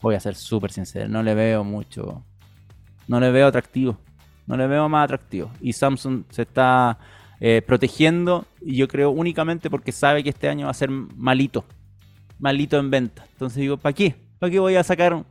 [0.00, 2.22] Voy a ser súper sincero, no le veo mucho,
[3.08, 3.98] no le veo atractivo,
[4.46, 5.50] no le veo más atractivo.
[5.60, 6.98] Y Samsung se está
[7.40, 11.64] eh, protegiendo, y yo creo únicamente porque sabe que este año va a ser malito,
[12.38, 13.24] malito en venta.
[13.32, 14.14] Entonces digo, ¿para qué?
[14.38, 15.24] ¿Para qué voy a sacar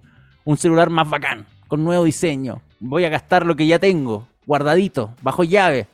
[0.44, 2.62] un celular más bacán, con nuevo diseño?
[2.80, 5.88] Voy a gastar lo que ya tengo, guardadito, bajo llave,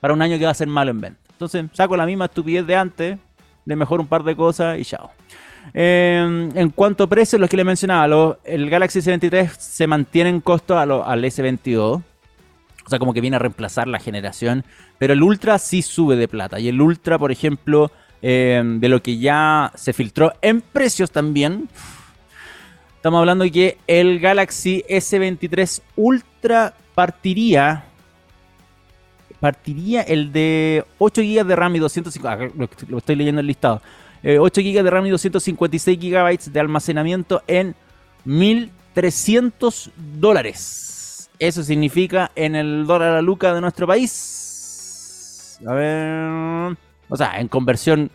[0.00, 1.20] para un año que va a ser malo en venta.
[1.30, 3.18] Entonces saco la misma estupidez de antes,
[3.64, 5.10] le mejor un par de cosas y chao.
[5.74, 10.40] Em, en cuanto a precios, los que le mencionaba, el Galaxy S23 se mantiene en
[10.40, 12.02] costo al S22.
[12.86, 14.64] O sea, como que viene a reemplazar la generación.
[14.98, 16.58] Pero el Ultra sí sube de plata.
[16.58, 17.92] Y el Ultra, por ejemplo,
[18.22, 21.68] em, de lo que ya se filtró en precios también.
[22.96, 27.84] Estamos hablando que el Galaxy S23 Ultra partiría
[29.40, 32.54] partiría el de 8 GB de RAM y 250.
[32.88, 33.80] Lo, estoy leyendo en el listado.
[34.24, 37.74] 8 eh, GB de RAM y 256 GB de almacenamiento en
[38.24, 41.30] 1300 dólares.
[41.38, 45.60] Eso significa en el dólar a luca de nuestro país.
[45.66, 46.87] A ver.
[47.08, 48.10] O sea, en conversión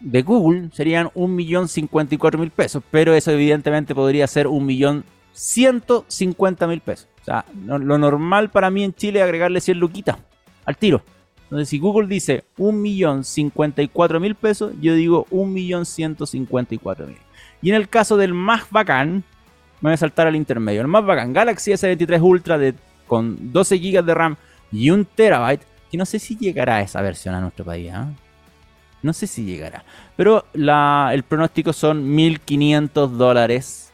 [0.00, 2.82] de Google serían 1.054.000 pesos.
[2.90, 7.08] Pero eso evidentemente podría ser 1.150.000 pesos.
[7.22, 10.16] O sea, lo normal para mí en Chile es agregarle 100 luquitas
[10.64, 11.02] al tiro.
[11.44, 17.16] Entonces, si Google dice 1.054.000 pesos, yo digo 1.154.000.
[17.62, 19.22] Y en el caso del más bacán,
[19.80, 20.80] me voy a saltar al intermedio.
[20.80, 22.74] El más bacán, Galaxy S23 Ultra de,
[23.06, 24.36] con 12 GB de RAM
[24.72, 25.60] y 1 TB,
[25.90, 27.92] que no sé si llegará esa versión a nuestro país.
[27.94, 28.10] ¿ah?
[29.06, 29.84] No sé si llegará.
[30.16, 33.92] Pero el pronóstico son 1.500 dólares.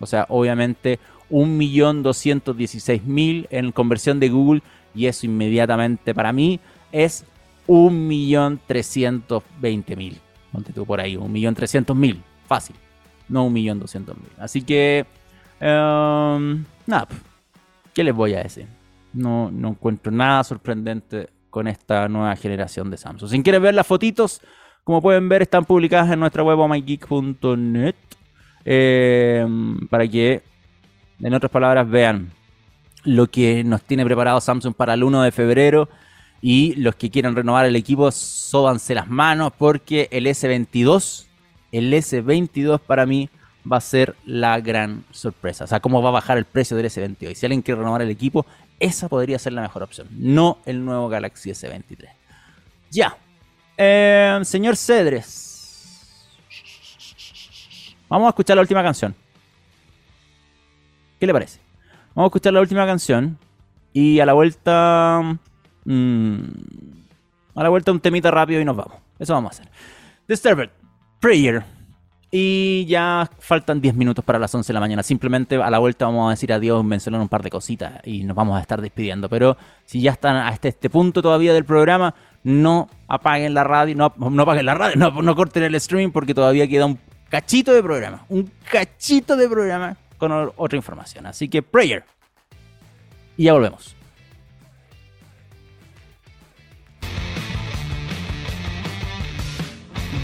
[0.00, 0.98] O sea, obviamente
[1.30, 4.60] 1.216.000 en conversión de Google
[4.94, 6.60] y eso inmediatamente para mí
[6.92, 7.24] es
[7.68, 10.18] 1.320.000.
[10.52, 12.18] Ponte tú por ahí, 1.300.000.
[12.46, 12.76] Fácil.
[13.30, 14.14] No 1.200.000.
[14.38, 15.06] Así que...
[15.58, 17.08] Um, nada.
[17.94, 18.66] ¿Qué les voy a decir?
[19.14, 23.30] No, no encuentro nada sorprendente con esta nueva generación de Samsung.
[23.30, 24.40] Si quieren ver las fotitos,
[24.82, 27.94] como pueden ver, están publicadas en nuestra web mygeek.net.
[28.64, 29.46] Eh,
[29.88, 30.42] para que,
[31.20, 32.32] en otras palabras, vean
[33.04, 35.88] lo que nos tiene preparado Samsung para el 1 de febrero.
[36.42, 41.26] Y los que quieran renovar el equipo, sóbanse las manos porque el S22,
[41.70, 43.30] el S22 para mí
[43.70, 45.62] va a ser la gran sorpresa.
[45.62, 47.30] O sea, cómo va a bajar el precio del S22.
[47.30, 48.44] Y si alguien quiere renovar el equipo,
[48.80, 50.08] esa podría ser la mejor opción.
[50.10, 52.08] No el nuevo Galaxy S23.
[52.90, 53.16] Ya.
[53.76, 55.54] Eh, señor Cedres.
[58.08, 59.14] Vamos a escuchar la última canción.
[61.18, 61.60] ¿Qué le parece?
[62.14, 63.38] Vamos a escuchar la última canción.
[63.92, 65.38] Y a la vuelta.
[65.84, 66.38] Mm,
[67.54, 68.98] a la vuelta un temita rápido y nos vamos.
[69.18, 69.72] Eso vamos a hacer.
[70.28, 70.70] Disturbed,
[71.20, 71.73] Prayer.
[72.36, 75.04] Y ya faltan 10 minutos para las 11 de la mañana.
[75.04, 78.34] Simplemente a la vuelta vamos a decir adiós, mencionar un par de cositas y nos
[78.34, 79.28] vamos a estar despidiendo.
[79.28, 82.12] Pero si ya están hasta este punto todavía del programa,
[82.42, 86.34] no apaguen la radio, no, no apaguen la radio, no, no corten el streaming porque
[86.34, 88.26] todavía queda un cachito de programa.
[88.28, 91.26] Un cachito de programa con otra información.
[91.26, 92.02] Así que prayer.
[93.36, 93.94] Y ya volvemos.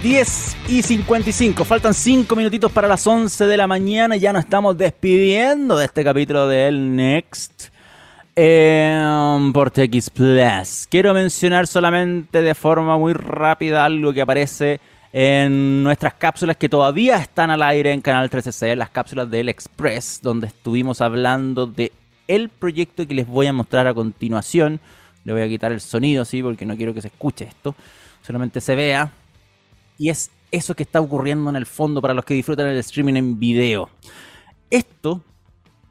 [0.02, 1.62] 10 y 55.
[1.66, 4.16] Faltan 5 minutitos para las 11 de la mañana.
[4.16, 7.68] Ya nos estamos despidiendo de este capítulo de El Next
[8.34, 10.86] eh, por TX Plus.
[10.90, 14.80] Quiero mencionar solamente de forma muy rápida algo que aparece
[15.12, 20.20] en nuestras cápsulas que todavía están al aire en Canal 13C, las cápsulas del Express,
[20.22, 21.92] donde estuvimos hablando de
[22.26, 24.80] el proyecto que les voy a mostrar a continuación.
[25.24, 27.74] Le voy a quitar el sonido, sí, porque no quiero que se escuche esto.
[28.22, 29.12] Solamente se vea
[30.00, 33.16] y es eso que está ocurriendo en el fondo para los que disfrutan el streaming
[33.16, 33.90] en video.
[34.70, 35.22] Esto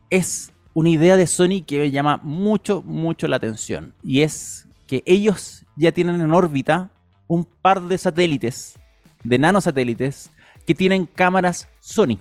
[0.09, 3.93] es una idea de Sony que me llama mucho, mucho la atención.
[4.03, 6.89] Y es que ellos ya tienen en órbita
[7.27, 8.79] un par de satélites,
[9.23, 10.31] de nanosatélites,
[10.65, 12.17] que tienen cámaras Sony.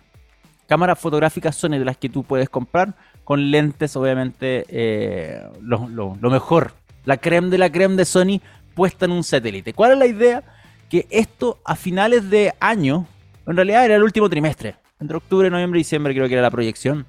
[0.66, 6.30] Cámaras fotográficas Sony de las que tú puedes comprar con lentes, obviamente, eh, lo, lo
[6.30, 6.74] mejor.
[7.07, 8.43] La creme de la creme de Sony
[8.74, 9.72] puesta en un satélite.
[9.72, 10.45] ¿Cuál es la idea?
[10.89, 13.07] Que esto a finales de año,
[13.47, 16.51] en realidad era el último trimestre, entre octubre, noviembre y diciembre creo que era la
[16.51, 17.07] proyección,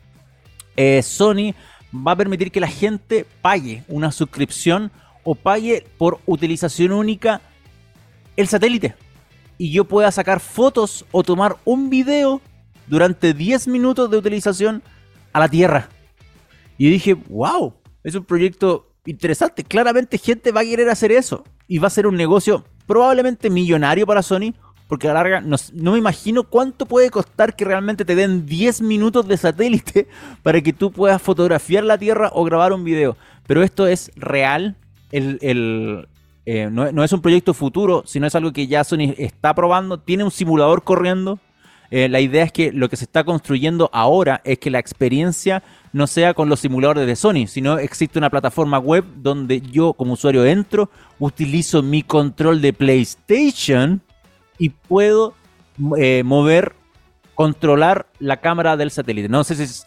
[0.76, 1.54] eh, Sony
[1.94, 4.92] va a permitir que la gente pague una suscripción
[5.24, 7.42] o pague por utilización única
[8.36, 8.96] el satélite.
[9.58, 12.42] Y yo pueda sacar fotos o tomar un video
[12.88, 14.82] durante 10 minutos de utilización
[15.34, 15.90] a la Tierra.
[16.78, 17.74] Y dije, wow,
[18.04, 19.64] es un proyecto interesante.
[19.64, 21.44] Claramente gente va a querer hacer eso.
[21.68, 24.56] Y va a ser un negocio probablemente millonario para Sony,
[24.88, 28.82] porque a la larga no, me imagino cuánto puede costar que realmente te den 10
[28.82, 30.08] minutos de satélite
[30.44, 33.16] para que tú puedas fotografiar la Tierra o grabar un video.
[33.46, 34.76] Pero esto es real,
[35.12, 36.08] el,
[36.48, 40.24] eh, no, es un proyecto futuro, sino es algo que ya Sony está probando, tiene
[40.24, 41.38] un simulador corriendo.
[41.92, 45.64] Eh, la idea es que lo que se está construyendo ahora es que la experiencia
[45.92, 50.14] no sea con los simuladores de Sony, sino existe una plataforma web donde yo como
[50.14, 54.02] usuario entro, utilizo mi control de PlayStation
[54.60, 55.34] y puedo
[55.98, 56.74] eh, mover,
[57.40, 59.30] controlar la cámara del satélite.
[59.30, 59.86] No sé si es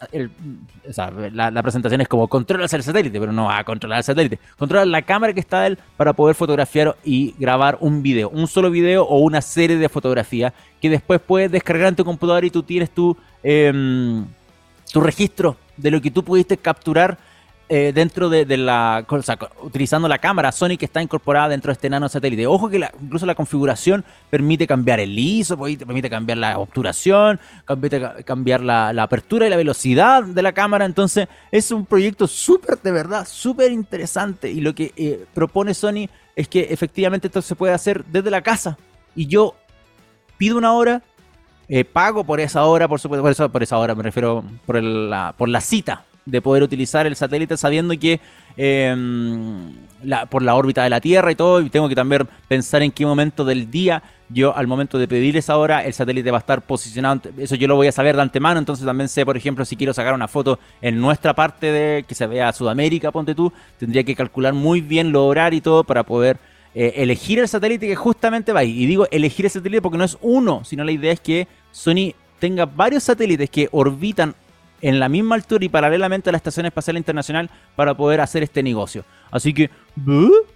[1.33, 4.39] la, presentación es como controlas el satélite, pero no va a controlar el satélite.
[4.57, 8.71] Controlar la cámara que está él para poder fotografiar y grabar un video, un solo
[8.71, 10.51] video o una serie de fotografías
[10.81, 14.25] que después puedes descargar en tu computador y tú tienes tu, em,
[14.91, 17.19] tu registro de lo que tú pudiste capturar
[17.69, 19.05] eh, dentro de, la.
[19.07, 22.45] O sea, utilizando la cámara Sony que está incorporada dentro de este nano satélite.
[22.45, 28.61] Ojo que incluso la configuración permite cambiar el ISO, permite cambiar la obturación, permite cambiar
[28.61, 30.85] la, apertura y la velocidad de la cámara.
[30.85, 34.51] Entonces, es un proyecto súper, de verdad, súper interesante.
[34.51, 38.41] Y lo que eh, propone Sony es que efectivamente esto se puede hacer desde la
[38.41, 38.77] casa.
[39.15, 39.55] Y yo
[40.37, 41.01] pido una hora
[41.69, 44.83] eh, pago por esa hora, por supuesto, por, eso, por esa hora me refiero por,
[44.83, 48.19] la, por la cita de poder utilizar el satélite sabiendo que
[48.57, 49.73] em,
[50.29, 53.05] por la órbita de la Tierra y todo, y tengo que también pensar en qué
[53.05, 56.61] momento del día yo al momento de pedir esa hora el satélite va a estar
[56.61, 59.75] posicionado, eso yo lo voy a saber de antemano, entonces también sé, por ejemplo, si
[59.75, 64.03] quiero sacar una foto en nuestra parte de que se vea Sudamérica, ponte tú, tendría
[64.03, 66.39] que calcular muy bien lo horario y todo para poder
[66.75, 68.63] eh, elegir el satélite que justamente va.
[68.63, 72.13] Y digo elegir el satélite porque no es uno, sino la idea es que Sony
[72.39, 74.35] tenga varios satélites que orbitan
[74.83, 78.61] en la misma altura y paralelamente a la Estación Espacial Internacional para poder hacer este
[78.61, 79.05] negocio.
[79.31, 79.71] Así que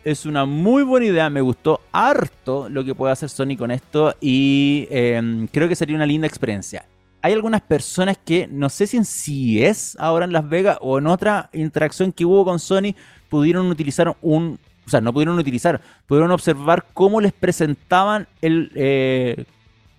[0.04, 4.14] es una muy buena idea, me gustó harto lo que puede hacer Sony con esto
[4.20, 6.86] y em, creo que sería una linda experiencia.
[7.22, 10.98] Hay algunas personas que no sé si en sí es ahora en Las Vegas o
[10.98, 12.94] en otra interacción que hubo con Sony
[13.30, 19.44] pudieron utilizar un o sea, no pudieron utilizar, pudieron observar cómo les presentaban el, eh,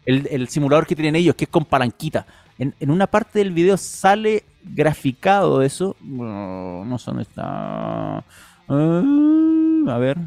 [0.06, 2.24] el, simulador que tienen ellos, que es con palanquita.
[2.58, 5.96] En, una parte del video sale graficado eso.
[6.02, 8.24] No, sé dónde está.
[8.68, 9.02] Ah,
[9.88, 10.18] a ver.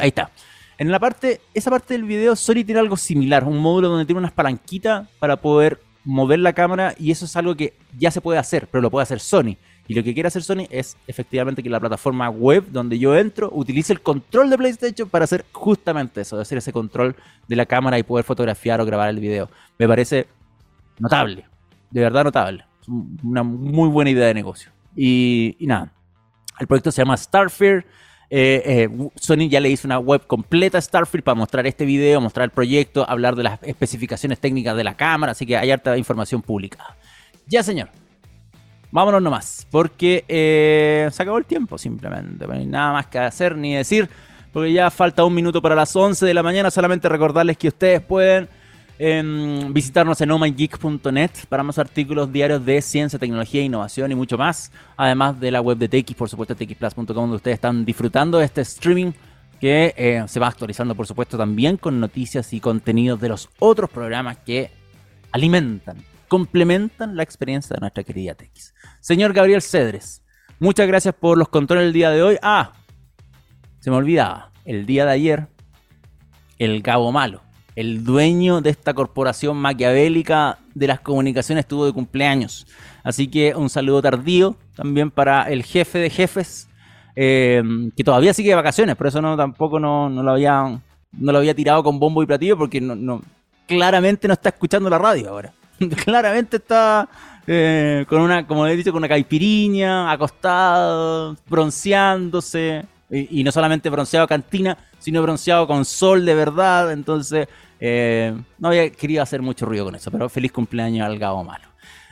[0.00, 0.30] Ahí está.
[0.78, 4.18] En la parte, esa parte del video, Sony tiene algo similar, un módulo donde tiene
[4.18, 8.38] unas palanquitas para poder mover la cámara y eso es algo que ya se puede
[8.38, 9.56] hacer, pero lo puede hacer Sony.
[9.86, 13.50] Y lo que quiere hacer Sony es efectivamente que la plataforma web donde yo entro
[13.52, 17.14] utilice el control de PlayStation para hacer justamente eso, hacer ese control
[17.46, 19.50] de la cámara y poder fotografiar o grabar el video.
[19.78, 20.26] Me parece
[21.02, 21.44] notable,
[21.90, 22.64] de verdad notable.
[23.22, 24.70] Una muy buena idea de negocio.
[24.96, 25.92] Y, nada,
[26.58, 27.84] el proyecto se llama Starfire.
[28.30, 32.20] Eh, eh, Sony ya le hizo una web completa a Starfield para mostrar este video,
[32.20, 35.96] mostrar el proyecto, hablar de las especificaciones técnicas de la cámara, así que hay harta
[35.98, 36.96] información pública.
[37.46, 37.90] Ya, señor.
[38.90, 42.46] Vámonos nomás, porque eh, se acabó el tiempo simplemente.
[42.46, 44.08] No nada más que hacer ni decir,
[44.52, 46.70] porque ya falta un minuto para las 11 de la mañana.
[46.70, 48.48] Solamente recordarles que ustedes pueden
[49.04, 54.70] em, visitarnos en omygeek.net para más artículos diarios de ciencia, tecnología, innovación y mucho más.
[54.96, 58.60] Además de la web de TX, por supuesto, txplus.com, donde ustedes están disfrutando de este
[58.60, 59.10] streaming
[59.60, 63.90] que eh, se va actualizando, por supuesto, también con noticias y contenidos de los otros
[63.90, 64.70] programas que
[65.32, 65.96] alimentan,
[66.28, 68.72] complementan la experiencia de nuestra querida TX.
[69.00, 70.22] Señor Gabriel Cedres,
[70.60, 72.38] muchas gracias por los controles del día de hoy.
[72.40, 72.72] Ah,
[73.80, 75.48] se me olvidaba, el día de ayer,
[76.58, 77.42] el Gabo Malo,
[77.76, 82.66] el dueño de esta corporación maquiavélica de las comunicaciones, estuvo de cumpleaños.
[83.02, 86.68] Así que un saludo tardío también para el jefe de jefes,
[87.16, 87.62] eh,
[87.96, 90.80] que todavía sigue de vacaciones, por eso no tampoco no, lo había
[91.12, 93.20] no lo había tirado con bombo y platillo porque no,
[93.66, 95.52] claramente no está escuchando la radio ahora.
[96.04, 97.08] claramente está
[97.46, 102.84] eh, con una, como he dicho, con una caipiriña, acostado, bronceándose.
[103.14, 106.92] Y, no solamente bronceado cantina, sino bronceado con sol de verdad.
[106.92, 107.46] Entonces,
[107.78, 111.68] eh, no había querido hacer mucho ruido con eso, pero feliz cumpleaños al Gabo Malo.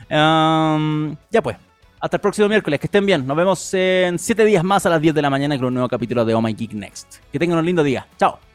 [0.09, 1.57] ya pues,
[1.99, 3.25] hasta el próximo miércoles, que estén bien.
[3.25, 5.89] Nos vemos en 7 días más a las 10 de la mañana con un nuevo
[5.89, 7.17] capítulo de Oh My Geek Next.
[7.31, 8.07] Que tengan un lindo día.
[8.17, 8.50] Chao.